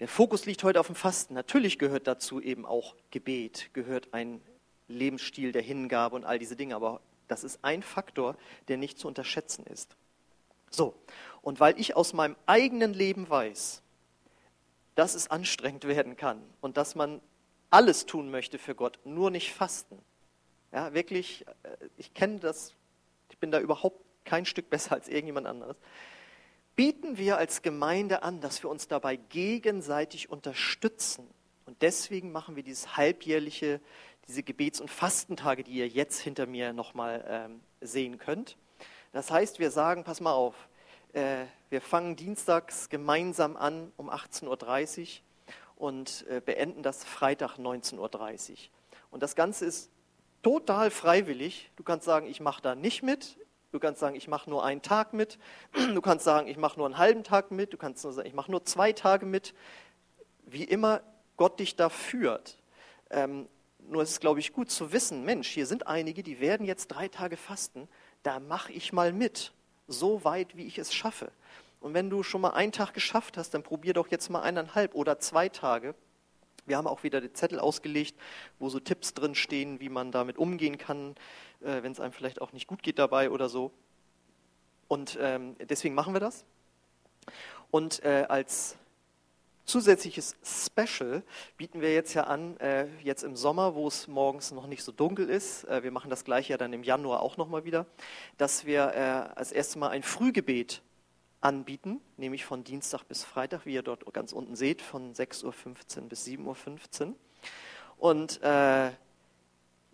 [0.01, 1.35] Der Fokus liegt heute auf dem Fasten.
[1.35, 4.41] Natürlich gehört dazu eben auch Gebet, gehört ein
[4.87, 8.35] Lebensstil der Hingabe und all diese Dinge, aber das ist ein Faktor,
[8.67, 9.95] der nicht zu unterschätzen ist.
[10.71, 10.95] So,
[11.43, 13.83] und weil ich aus meinem eigenen Leben weiß,
[14.95, 17.21] dass es anstrengend werden kann und dass man
[17.69, 19.99] alles tun möchte für Gott, nur nicht fasten.
[20.71, 22.73] Ja, wirklich, äh, ich kenne das,
[23.29, 25.77] ich bin da überhaupt kein Stück besser als irgendjemand anderes
[26.75, 31.27] bieten wir als Gemeinde an, dass wir uns dabei gegenseitig unterstützen.
[31.65, 33.81] Und deswegen machen wir dieses halbjährliche,
[34.27, 38.57] diese Gebets- und Fastentage, die ihr jetzt hinter mir nochmal ähm, sehen könnt.
[39.11, 40.55] Das heißt, wir sagen, pass mal auf,
[41.13, 45.07] äh, wir fangen dienstags gemeinsam an um 18.30 Uhr
[45.75, 48.57] und äh, beenden das Freitag 19.30 Uhr.
[49.09, 49.91] Und das Ganze ist
[50.41, 51.71] total freiwillig.
[51.75, 53.37] Du kannst sagen, ich mache da nicht mit,
[53.71, 55.39] Du kannst sagen, ich mache nur einen Tag mit.
[55.93, 57.73] Du kannst sagen, ich mache nur einen halben Tag mit.
[57.73, 59.53] Du kannst nur sagen, ich mache nur zwei Tage mit.
[60.45, 61.01] Wie immer
[61.37, 62.57] Gott dich da führt.
[63.09, 63.47] Ähm,
[63.79, 66.87] Nur ist es, glaube ich, gut zu wissen, Mensch, hier sind einige, die werden jetzt
[66.89, 67.87] drei Tage fasten,
[68.21, 69.53] da mache ich mal mit,
[69.87, 71.31] so weit, wie ich es schaffe.
[71.79, 74.93] Und wenn du schon mal einen Tag geschafft hast, dann probier doch jetzt mal eineinhalb
[74.93, 75.95] oder zwei Tage.
[76.65, 78.15] Wir haben auch wieder den Zettel ausgelegt,
[78.59, 81.15] wo so Tipps drin stehen, wie man damit umgehen kann,
[81.61, 83.71] äh, wenn es einem vielleicht auch nicht gut geht dabei oder so.
[84.87, 86.45] Und ähm, deswegen machen wir das.
[87.71, 88.77] Und äh, als
[89.65, 91.23] zusätzliches Special
[91.57, 94.91] bieten wir jetzt ja an, äh, jetzt im Sommer, wo es morgens noch nicht so
[94.91, 97.85] dunkel ist, äh, wir machen das gleiche ja dann im Januar auch nochmal wieder,
[98.37, 100.81] dass wir äh, als erstes Mal ein Frühgebet
[101.41, 106.09] anbieten, nämlich von Dienstag bis Freitag, wie ihr dort ganz unten seht, von 6.15 Uhr
[106.09, 107.15] bis 7.15 Uhr.
[107.97, 108.91] Und äh,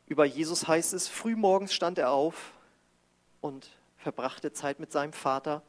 [0.06, 2.54] über Jesus heißt es, frühmorgens stand er auf
[3.42, 5.64] und verbrachte Zeit mit seinem Vater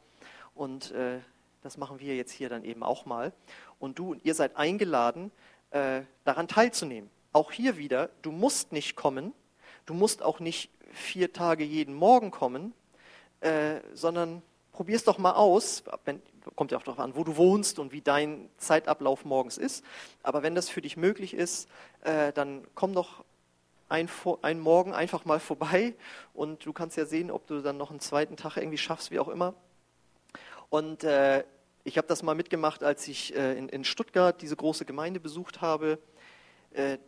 [0.53, 1.19] und äh,
[1.61, 3.33] das machen wir jetzt hier dann eben auch mal.
[3.79, 5.31] Und du und ihr seid eingeladen,
[5.71, 7.09] äh, daran teilzunehmen.
[7.33, 9.33] Auch hier wieder, du musst nicht kommen,
[9.85, 12.73] du musst auch nicht vier Tage jeden Morgen kommen,
[13.41, 14.41] äh, sondern
[14.79, 15.83] probier es doch mal aus.
[16.55, 19.83] Kommt ja auch darauf an, wo du wohnst und wie dein Zeitablauf morgens ist.
[20.23, 21.67] Aber wenn das für dich möglich ist,
[22.05, 23.25] äh, dann komm doch
[23.89, 24.07] ein,
[24.41, 25.95] ein Morgen einfach mal vorbei
[26.33, 29.19] und du kannst ja sehen, ob du dann noch einen zweiten Tag irgendwie schaffst, wie
[29.19, 29.53] auch immer.
[30.69, 31.43] Und äh,
[31.83, 35.99] ich habe das mal mitgemacht, als ich äh, in, Stuttgart diese große Gemeinde besucht habe.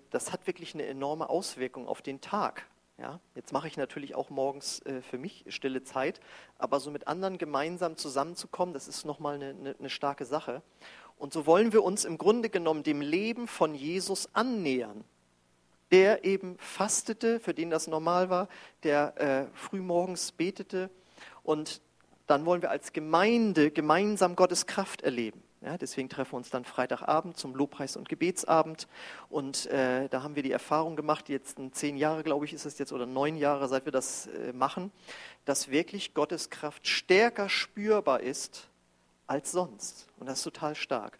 [0.09, 2.65] Das hat wirklich eine enorme Auswirkung auf den Tag.
[3.01, 3.19] Ja?
[3.35, 6.19] Jetzt mache ich natürlich auch morgens äh, für mich stille Zeit,
[6.57, 10.61] aber so mit anderen gemeinsam zusammenzukommen, das ist nochmal eine, eine, eine starke Sache.
[11.17, 15.03] Und so wollen wir uns im Grunde genommen dem Leben von Jesus annähern
[15.91, 18.47] der eben fastete, für den das normal war,
[18.83, 20.89] der äh, frühmorgens betete
[21.43, 21.81] und
[22.27, 25.43] dann wollen wir als Gemeinde gemeinsam Gottes Kraft erleben.
[25.63, 28.87] Ja, deswegen treffen wir uns dann Freitagabend zum Lobpreis- und Gebetsabend.
[29.29, 32.79] Und äh, da haben wir die Erfahrung gemacht, jetzt zehn Jahre, glaube ich, ist es
[32.79, 34.91] jetzt, oder neun Jahre, seit wir das äh, machen,
[35.45, 38.69] dass wirklich Gottes Kraft stärker spürbar ist
[39.27, 40.07] als sonst.
[40.19, 41.19] Und das ist total stark.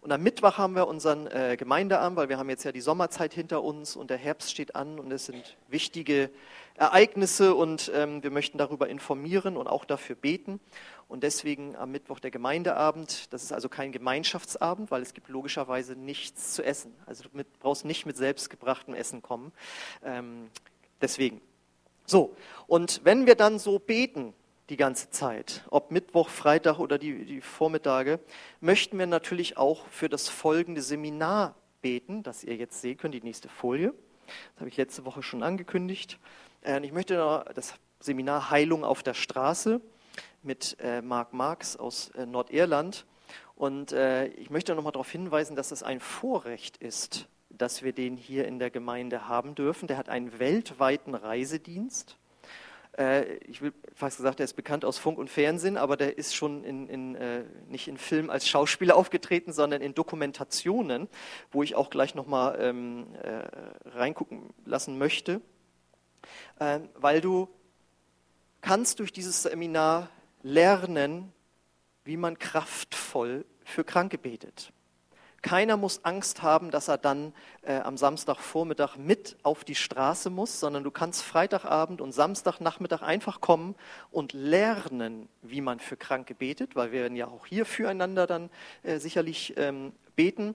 [0.00, 3.34] Und am Mittwoch haben wir unseren äh, Gemeindeabend, weil wir haben jetzt ja die Sommerzeit
[3.34, 6.30] hinter uns und der Herbst steht an und es sind wichtige
[6.76, 10.60] Ereignisse und ähm, wir möchten darüber informieren und auch dafür beten.
[11.08, 13.32] Und deswegen am Mittwoch der Gemeindeabend.
[13.32, 16.94] Das ist also kein Gemeinschaftsabend, weil es gibt logischerweise nichts zu essen.
[17.06, 19.52] Also du mit, brauchst nicht mit selbstgebrachtem Essen kommen.
[20.04, 20.48] Ähm,
[21.00, 21.40] deswegen.
[22.06, 22.34] So,
[22.66, 24.34] und wenn wir dann so beten,
[24.68, 28.20] die ganze Zeit, ob Mittwoch, Freitag oder die, die Vormittage,
[28.60, 33.22] möchten wir natürlich auch für das folgende Seminar beten, das ihr jetzt sehen könnt, die
[33.22, 33.92] nächste Folie.
[34.54, 36.18] Das habe ich letzte Woche schon angekündigt.
[36.64, 39.80] Äh, ich möchte noch das Seminar Heilung auf der Straße
[40.42, 43.06] mit äh, Marc Marx aus äh, Nordirland.
[43.54, 48.16] Und ich möchte noch mal darauf hinweisen, dass es ein Vorrecht ist, dass wir den
[48.16, 49.86] hier in der Gemeinde haben dürfen.
[49.86, 52.16] Der hat einen weltweiten Reisedienst
[53.46, 56.62] ich will fast gesagt, er ist bekannt aus Funk und Fernsehen, aber der ist schon
[56.62, 57.16] in, in,
[57.66, 61.08] nicht in Film als Schauspieler aufgetreten, sondern in Dokumentationen,
[61.52, 65.40] wo ich auch gleich nochmal ähm, äh, reingucken lassen möchte,
[66.94, 67.48] weil du
[68.60, 70.08] kannst durch dieses Seminar
[70.42, 71.32] lernen,
[72.04, 74.72] wie man kraftvoll für Kranke betet.
[75.42, 80.60] Keiner muss Angst haben, dass er dann äh, am Samstagvormittag mit auf die Straße muss,
[80.60, 83.74] sondern du kannst Freitagabend und Samstagnachmittag einfach kommen
[84.12, 88.50] und lernen, wie man für Kranke betet, weil wir werden ja auch hier füreinander dann
[88.84, 90.54] äh, sicherlich ähm, beten.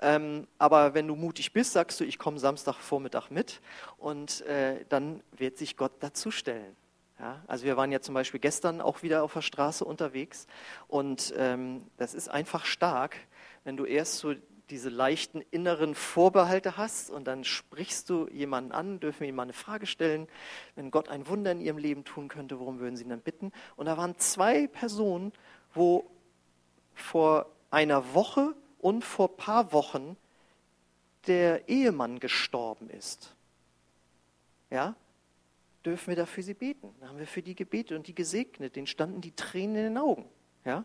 [0.00, 3.62] Ähm, aber wenn du mutig bist, sagst du, ich komme Samstagvormittag mit
[3.96, 6.76] und äh, dann wird sich Gott dazustellen.
[7.18, 10.46] Ja, also wir waren ja zum Beispiel gestern auch wieder auf der Straße unterwegs
[10.86, 13.16] und ähm, das ist einfach stark,
[13.66, 14.32] wenn du erst so
[14.70, 19.42] diese leichten inneren Vorbehalte hast und dann sprichst du jemanden an, dürfen wir ihm mal
[19.42, 20.28] eine Frage stellen,
[20.76, 23.50] wenn Gott ein Wunder in ihrem Leben tun könnte, worum würden sie ihn dann bitten?
[23.74, 25.32] Und da waren zwei Personen,
[25.74, 26.08] wo
[26.94, 30.16] vor einer Woche und vor ein paar Wochen
[31.26, 33.34] der Ehemann gestorben ist.
[34.70, 34.94] Ja,
[35.84, 36.94] dürfen wir dafür sie beten.
[37.00, 38.76] Da haben wir für die gebetet und die gesegnet.
[38.76, 40.28] Denen standen die Tränen in den Augen.
[40.64, 40.84] Ja,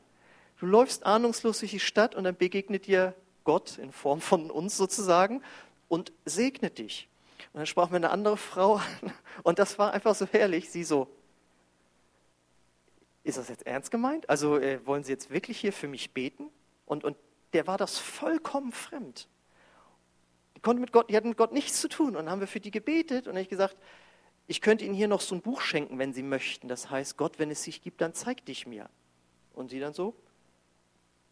[0.61, 4.77] Du läufst ahnungslos durch die Stadt und dann begegnet dir Gott in Form von uns
[4.77, 5.41] sozusagen
[5.87, 7.09] und segnet dich.
[7.51, 10.69] Und dann sprach mir eine andere Frau an und das war einfach so herrlich.
[10.69, 11.07] Sie so,
[13.23, 14.29] ist das jetzt ernst gemeint?
[14.29, 16.51] Also äh, wollen Sie jetzt wirklich hier für mich beten?
[16.85, 17.17] Und, und
[17.53, 19.27] der war das vollkommen fremd.
[20.55, 22.09] Die, konnte mit Gott, die hatten mit Gott nichts zu tun.
[22.09, 23.77] Und dann haben wir für die gebetet und dann habe ich gesagt,
[24.45, 26.67] ich könnte Ihnen hier noch so ein Buch schenken, wenn Sie möchten.
[26.67, 28.91] Das heißt, Gott, wenn es sich gibt, dann zeig dich mir.
[29.53, 30.15] Und sie dann so,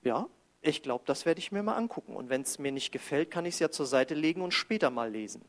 [0.04, 0.28] ja,
[0.62, 2.16] ich glaube, das werde ich mir mal angucken.
[2.16, 4.90] Und wenn es mir nicht gefällt, kann ich es ja zur Seite legen und später
[4.90, 5.44] mal lesen.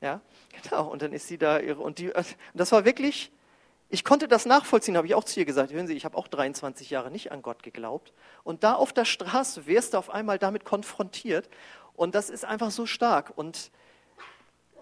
[0.00, 0.20] Ja,
[0.62, 0.88] genau.
[0.88, 3.30] Und dann ist sie da ihre, und die, und das war wirklich,
[3.88, 5.72] ich konnte das nachvollziehen, habe ich auch zu ihr gesagt.
[5.72, 8.12] Hören Sie, ich habe auch 23 Jahre nicht an Gott geglaubt.
[8.44, 11.48] Und da auf der Straße wirst du auf einmal damit konfrontiert.
[11.94, 13.36] Und das ist einfach so stark.
[13.36, 13.70] Und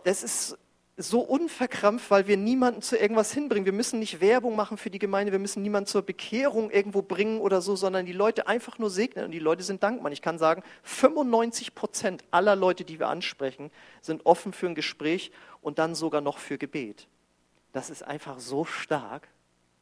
[0.05, 0.59] das ist
[1.01, 3.65] so unverkrampft, weil wir niemanden zu irgendwas hinbringen.
[3.65, 7.41] Wir müssen nicht Werbung machen für die Gemeinde, wir müssen niemanden zur Bekehrung irgendwo bringen
[7.41, 10.11] oder so, sondern die Leute einfach nur segnen und die Leute sind dankbar.
[10.11, 13.71] Ich kann sagen, 95 Prozent aller Leute, die wir ansprechen,
[14.03, 15.31] sind offen für ein Gespräch
[15.63, 17.07] und dann sogar noch für Gebet.
[17.73, 19.29] Das ist einfach so stark.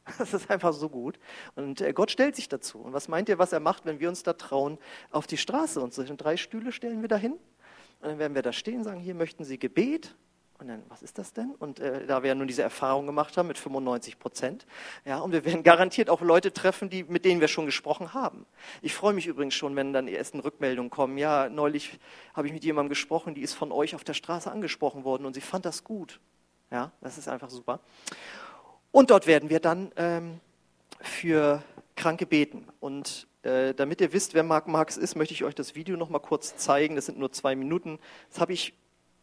[0.19, 1.19] Das ist einfach so gut.
[1.55, 2.79] Und äh, Gott stellt sich dazu.
[2.79, 4.77] Und was meint ihr, was er macht, wenn wir uns da trauen,
[5.11, 7.33] auf die Straße und drei Stühle stellen wir dahin?
[7.33, 7.41] Und
[8.03, 10.15] dann werden wir da stehen und sagen, hier möchten Sie Gebet.
[10.59, 11.53] Und dann, was ist das denn?
[11.59, 14.65] Und äh, da wir ja nun diese Erfahrung gemacht haben mit 95 Prozent,
[15.05, 18.47] ja, und wir werden garantiert auch Leute treffen, die, mit denen wir schon gesprochen haben.
[18.81, 21.19] Ich freue mich übrigens schon, wenn dann die ersten Rückmeldungen kommen.
[21.19, 21.99] Ja, neulich
[22.33, 25.35] habe ich mit jemandem gesprochen, die ist von euch auf der Straße angesprochen worden und
[25.35, 26.19] sie fand das gut.
[26.71, 27.79] Ja, das ist einfach super.
[28.91, 30.39] Und dort werden wir dann ähm,
[30.99, 31.61] für
[31.95, 32.67] Kranke beten.
[32.79, 36.09] Und äh, damit ihr wisst, wer Marc Marx ist, möchte ich euch das Video noch
[36.09, 36.95] mal kurz zeigen.
[36.95, 37.99] Das sind nur zwei Minuten.
[38.29, 38.73] Das habe ich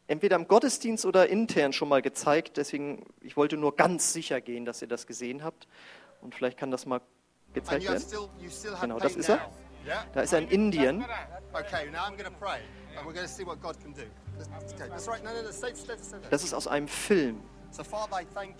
[0.06, 2.56] entweder im Gottesdienst oder intern schon mal gezeigt.
[2.56, 5.66] Deswegen, ich wollte nur ganz sicher gehen, dass ihr das gesehen habt.
[6.20, 7.00] Und vielleicht kann das mal
[7.52, 8.04] gezeigt werden.
[8.80, 9.50] Genau, das ist er.
[10.12, 11.04] Da ist er in Indien.
[16.30, 17.42] Das ist aus einem Film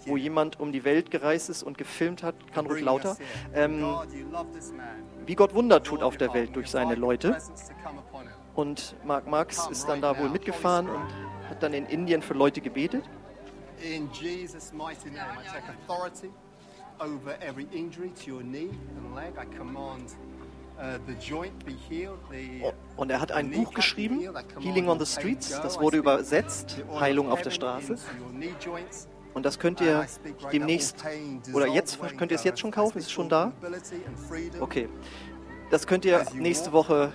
[0.06, 3.16] wo jemand um die Welt gereist ist und gefilmt hat, kann ruhig lauter,
[3.54, 3.84] ähm,
[5.26, 7.36] wie Gott Wunder tut auf der Welt durch seine Leute.
[8.54, 11.06] Und Mark Marx ist dann da wohl mitgefahren und
[11.48, 13.04] hat dann in Indien für Leute gebetet.
[13.82, 16.30] In Jesus' mighty name, I take authority
[17.00, 19.34] over every injury to your knee and leg.
[19.36, 20.14] I command
[20.78, 20.98] uh,
[22.62, 24.20] oh, und er hat ein Buch geschrieben,
[24.60, 25.50] Healing on the Streets.
[25.50, 27.96] Das wurde übersetzt, Heilung auf der Straße.
[29.34, 30.06] Und das könnt ihr
[30.52, 31.04] demnächst,
[31.52, 32.98] oder jetzt, könnt ihr es jetzt schon kaufen?
[32.98, 33.52] Ist es schon da?
[34.60, 34.88] Okay.
[35.70, 37.12] Das könnt ihr nächste Woche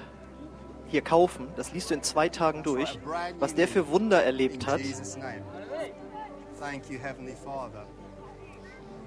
[0.91, 1.49] hier kaufen.
[1.55, 2.99] Das liest du in zwei Tagen durch,
[3.39, 4.81] was der für Wunder erlebt hat.
[6.59, 7.85] Thank Heavenly Father.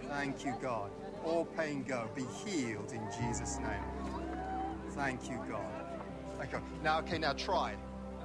[0.09, 0.53] Thank you.
[1.25, 2.09] All pain go.
[2.15, 3.85] Be healed in Jesus' name.
[4.95, 5.39] Thank you.
[6.83, 7.75] Now, okay, now try.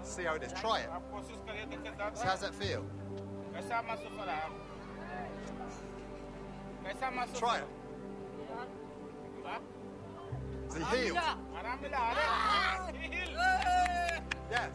[0.02, 0.54] See how it is.
[0.54, 0.90] Try it.
[2.14, 2.84] So how's that feel?
[7.36, 7.68] Try it.
[10.78, 11.20] Is he healed?
[14.52, 14.70] Yes.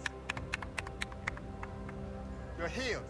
[2.59, 3.05] You're healed.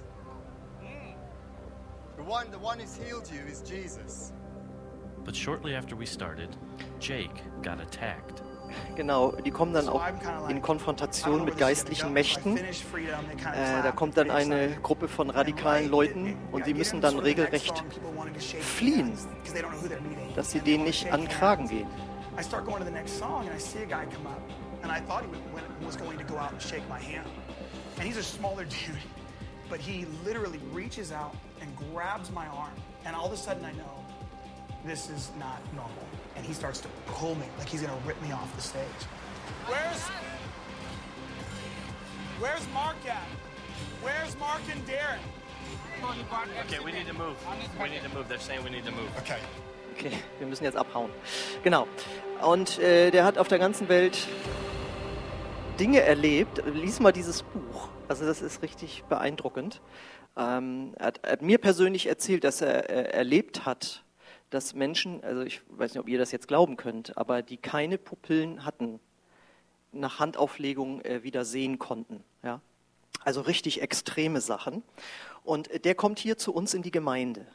[2.16, 4.32] The one, the one who's healed you is Jesus.
[5.24, 6.56] But shortly after we started,
[7.00, 8.42] Jake got attacked.
[8.96, 10.02] Genau, die kommen dann auch
[10.48, 12.56] in Konfrontation mit geistlichen Mächten.
[12.56, 17.84] Äh, da kommt dann eine Gruppe von radikalen Leuten und sie müssen dann regelrecht
[18.60, 19.12] fliehen,
[20.36, 21.86] dass sie denen nicht an den Kragen gehen.
[22.36, 24.40] I start going to the next song and I see a guy come up
[24.82, 27.28] and I thought he was going to go out and shake my hand.
[27.96, 28.96] And he's a smaller dude,
[29.68, 32.72] but he literally reaches out and grabs my arm
[33.04, 34.04] and all of a sudden I know
[34.84, 36.06] this is not normal.
[36.34, 38.82] And he starts to pull me like he's gonna rip me off the stage.
[39.66, 40.08] Where's
[42.40, 43.28] Where's Mark at?
[44.02, 45.20] Where's Mark and Darren?
[46.66, 47.36] Okay, we need to move.
[47.80, 48.28] We need to move.
[48.28, 49.08] They're saying we need to move.
[49.18, 49.38] Okay.
[50.04, 51.10] Okay, wir müssen jetzt abhauen.
[51.62, 51.86] Genau.
[52.44, 54.26] Und äh, der hat auf der ganzen Welt
[55.78, 56.60] Dinge erlebt.
[56.66, 57.88] Lies mal dieses Buch.
[58.08, 59.80] Also das ist richtig beeindruckend.
[60.36, 64.02] Ähm, er, hat, hat, mir persönlich erzählt, dass er äh, erlebt hat,
[64.50, 67.96] dass Menschen, also ich weiß nicht, ob ihr das jetzt glauben könnt, aber die keine
[67.96, 68.98] Pupillen hatten,
[69.92, 72.24] nach Handauflegung äh, wieder sehen konnten.
[72.42, 72.60] Ja?
[73.22, 74.82] Also richtig extreme Sachen.
[75.44, 77.46] Und äh, der kommt hier zu uns in die Gemeinde.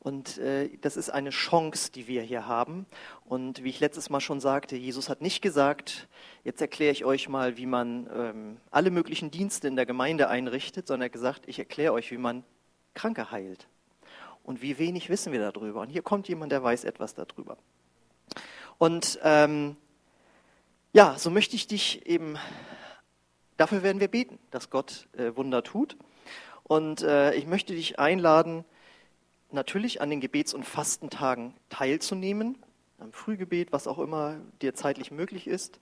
[0.00, 2.86] Und äh, das ist eine Chance, die wir hier haben.
[3.26, 6.08] Und wie ich letztes Mal schon sagte, Jesus hat nicht gesagt,
[6.42, 10.86] jetzt erkläre ich euch mal, wie man ähm, alle möglichen Dienste in der Gemeinde einrichtet,
[10.86, 12.44] sondern er hat gesagt, ich erkläre euch, wie man
[12.94, 13.68] Kranke heilt.
[14.42, 15.82] Und wie wenig wissen wir darüber.
[15.82, 17.58] Und hier kommt jemand, der weiß etwas darüber.
[18.78, 19.76] Und ähm,
[20.94, 22.38] ja, so möchte ich dich eben,
[23.58, 25.98] dafür werden wir beten, dass Gott äh, Wunder tut.
[26.62, 28.64] Und äh, ich möchte dich einladen,
[29.52, 32.58] natürlich an den Gebets- und Fastentagen teilzunehmen,
[32.98, 35.80] am Frühgebet, was auch immer dir zeitlich möglich ist,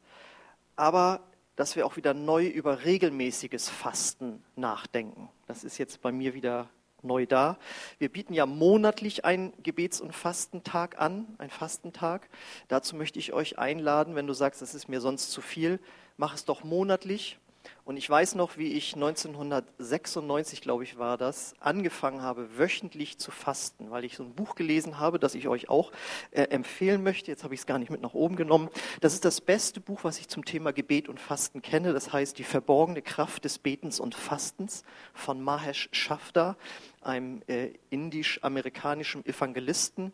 [0.77, 1.21] aber
[1.57, 5.29] dass wir auch wieder neu über regelmäßiges Fasten nachdenken.
[5.47, 6.69] Das ist jetzt bei mir wieder
[7.03, 7.59] neu da.
[7.99, 12.29] Wir bieten ja monatlich einen Gebets- und Fastentag an, einen Fastentag.
[12.69, 15.81] Dazu möchte ich euch einladen, wenn du sagst, das ist mir sonst zu viel,
[16.17, 17.39] mach es doch monatlich.
[17.85, 23.31] Und ich weiß noch, wie ich 1996, glaube ich, war das, angefangen habe, wöchentlich zu
[23.31, 25.91] fasten, weil ich so ein Buch gelesen habe, das ich euch auch
[26.31, 27.31] äh, empfehlen möchte.
[27.31, 28.69] Jetzt habe ich es gar nicht mit nach oben genommen.
[29.01, 31.95] Das ist das beste Buch, was ich zum Thema Gebet und Fasten kenne.
[31.95, 36.57] Das heißt Die verborgene Kraft des Betens und Fastens von Mahesh Shafda,
[37.01, 40.13] einem äh, indisch-amerikanischen Evangelisten,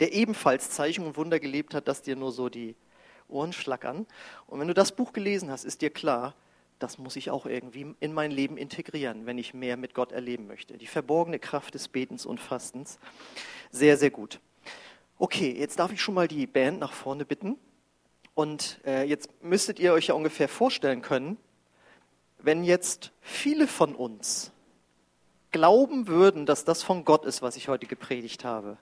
[0.00, 2.74] der ebenfalls Zeichen und Wunder gelebt hat, dass dir nur so die
[3.28, 4.06] Ohren schlackern.
[4.46, 6.34] Und wenn du das Buch gelesen hast, ist dir klar,
[6.78, 10.46] das muss ich auch irgendwie in mein Leben integrieren, wenn ich mehr mit Gott erleben
[10.46, 10.78] möchte.
[10.78, 12.98] Die verborgene Kraft des Betens und Fastens.
[13.70, 14.40] Sehr, sehr gut.
[15.18, 17.56] Okay, jetzt darf ich schon mal die Band nach vorne bitten.
[18.34, 21.36] Und äh, jetzt müsstet ihr euch ja ungefähr vorstellen können,
[22.38, 24.52] wenn jetzt viele von uns
[25.50, 28.76] glauben würden, dass das von Gott ist, was ich heute gepredigt habe,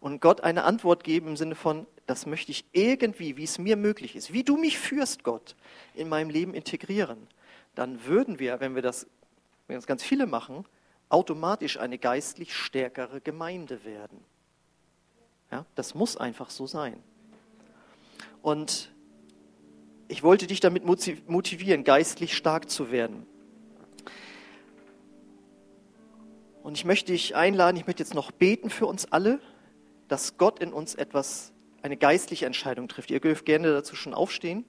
[0.00, 3.76] und Gott eine Antwort geben im Sinne von, das möchte ich irgendwie, wie es mir
[3.76, 5.54] möglich ist, wie du mich führst, Gott,
[5.94, 7.28] in meinem Leben integrieren,
[7.74, 9.06] dann würden wir, wenn wir das,
[9.68, 10.64] wenn das ganz viele machen,
[11.08, 14.18] automatisch eine geistlich stärkere Gemeinde werden.
[15.50, 17.02] Ja, das muss einfach so sein.
[18.42, 18.90] Und
[20.08, 23.26] ich wollte dich damit motivieren, geistlich stark zu werden.
[26.62, 29.40] Und ich möchte dich einladen, ich möchte jetzt noch beten für uns alle,
[30.08, 31.52] dass Gott in uns etwas
[31.82, 33.10] eine geistliche Entscheidung trifft.
[33.10, 34.64] Ihr dürft gerne dazu schon aufstehen.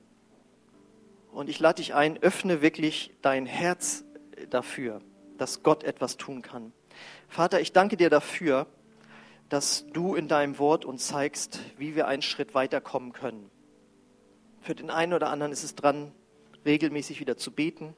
[1.32, 4.04] Und ich lade dich ein, öffne wirklich dein Herz
[4.50, 5.02] dafür,
[5.38, 6.74] dass Gott etwas tun kann.
[7.28, 8.68] Vater, ich danke dir dafür,
[9.50, 13.50] dass du in deinem Wort uns zeigst, wie wir einen Schritt weiterkommen können.
[14.62, 16.14] Für den einen oder anderen ist es dran,
[16.66, 17.96] regelmäßig wieder zu beten,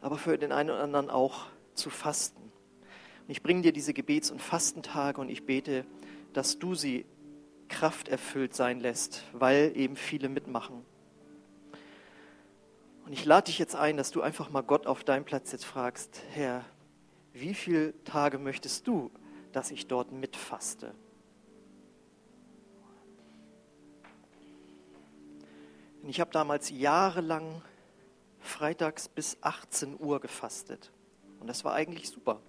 [0.00, 2.41] aber für den einen oder anderen auch zu fasten.
[3.26, 5.84] Und ich bringe dir diese Gebets- und Fastentage und ich bete,
[6.32, 7.04] dass du sie
[7.68, 10.84] krafterfüllt sein lässt, weil eben viele mitmachen.
[13.04, 15.64] Und ich lade dich jetzt ein, dass du einfach mal Gott auf deinem Platz jetzt
[15.64, 16.64] fragst, Herr,
[17.32, 19.10] wie viele Tage möchtest du,
[19.52, 20.94] dass ich dort mitfaste?
[26.02, 27.62] Und ich habe damals jahrelang
[28.40, 30.90] freitags bis 18 Uhr gefastet.
[31.40, 32.40] Und das war eigentlich super.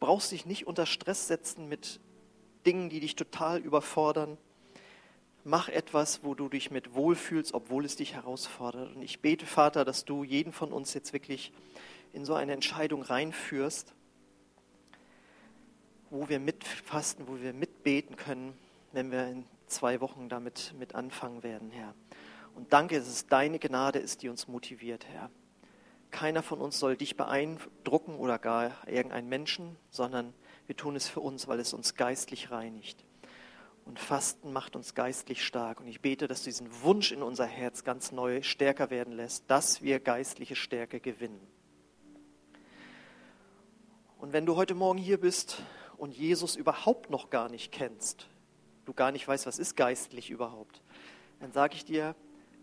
[0.00, 2.00] Brauchst dich nicht unter Stress setzen mit
[2.66, 4.38] Dingen, die dich total überfordern.
[5.44, 8.94] Mach etwas, wo du dich mit wohlfühlst, obwohl es dich herausfordert.
[8.94, 11.52] Und ich bete, Vater, dass du jeden von uns jetzt wirklich
[12.12, 13.94] in so eine Entscheidung reinführst,
[16.10, 18.56] wo wir mitfasten, wo wir mitbeten können,
[18.92, 21.94] wenn wir in zwei Wochen damit mit anfangen werden, Herr.
[22.54, 25.30] Und danke, dass es deine Gnade ist, die uns motiviert, Herr.
[26.10, 30.32] Keiner von uns soll dich beeindrucken oder gar irgendeinen Menschen, sondern
[30.66, 33.04] wir tun es für uns, weil es uns geistlich reinigt.
[33.84, 35.80] Und Fasten macht uns geistlich stark.
[35.80, 39.50] Und ich bete, dass du diesen Wunsch in unser Herz ganz neu stärker werden lässt,
[39.50, 41.40] dass wir geistliche Stärke gewinnen.
[44.18, 45.62] Und wenn du heute Morgen hier bist
[45.96, 48.28] und Jesus überhaupt noch gar nicht kennst,
[48.84, 50.82] du gar nicht weißt, was ist geistlich überhaupt,
[51.40, 52.14] dann sage ich dir,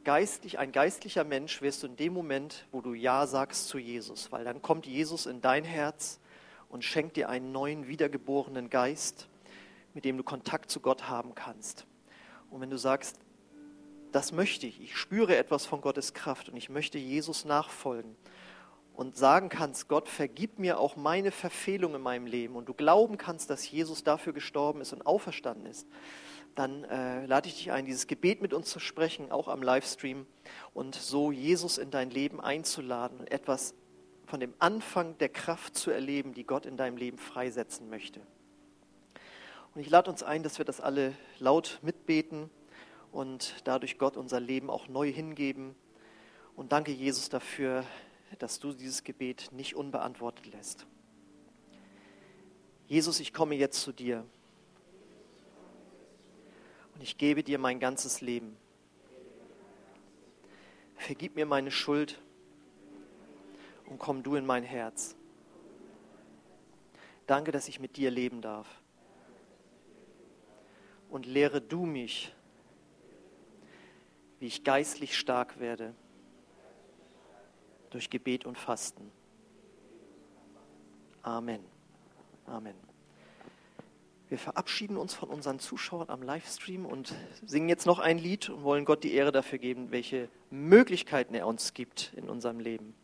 [0.06, 4.32] geistlich, ein geistlicher Mensch wirst du in dem Moment, wo du Ja sagst zu Jesus,
[4.32, 6.20] weil dann kommt Jesus in dein Herz
[6.70, 9.28] und schenkt dir einen neuen, wiedergeborenen Geist,
[9.94, 11.86] mit dem du Kontakt zu Gott haben kannst.
[12.50, 13.20] Und wenn du sagst,
[14.14, 18.16] das möchte ich, ich spüre etwas von Gottes Kraft und ich möchte Jesus nachfolgen
[18.96, 23.18] und sagen kannst, Gott, vergib mir auch meine Verfehlung in meinem Leben und du glauben
[23.18, 25.88] kannst, dass Jesus dafür gestorben ist und auferstanden ist,
[26.56, 30.26] dann äh, lade ich dich ein, dieses Gebet mit uns zu sprechen, auch am Livestream
[30.74, 33.76] und so Jesus in dein Leben einzuladen und etwas
[34.26, 38.22] von dem Anfang der Kraft zu erleben, die Gott in deinem Leben freisetzen möchte.
[39.76, 42.50] Und ich lade uns ein, dass wir das alle laut mitbeten
[43.12, 45.76] und dadurch Gott unser Leben auch neu hingeben.
[46.56, 47.84] Und danke Jesus dafür,
[48.40, 50.86] dass du dieses Gebet nicht unbeantwortet lässt.
[52.88, 54.26] Jesus, ich komme jetzt zu dir
[56.94, 58.58] und ich gebe dir mein ganzes Leben.
[60.96, 62.22] Vergib mir meine Schuld
[63.88, 65.16] und komm du in mein Herz.
[67.28, 68.68] Danke, dass ich mit dir leben darf.
[71.10, 72.34] Und lehre du mich,
[74.40, 75.96] wie ich geistlich stark werde
[77.90, 79.12] durch Gebet und Fasten.
[81.22, 81.62] Amen.
[82.46, 82.76] Amen.
[84.28, 87.14] Wir verabschieden uns von unseren Zuschauern am Livestream und
[87.46, 91.46] singen jetzt noch ein Lied und wollen Gott die Ehre dafür geben, welche Möglichkeiten er
[91.46, 92.96] uns gibt in unserem Leben.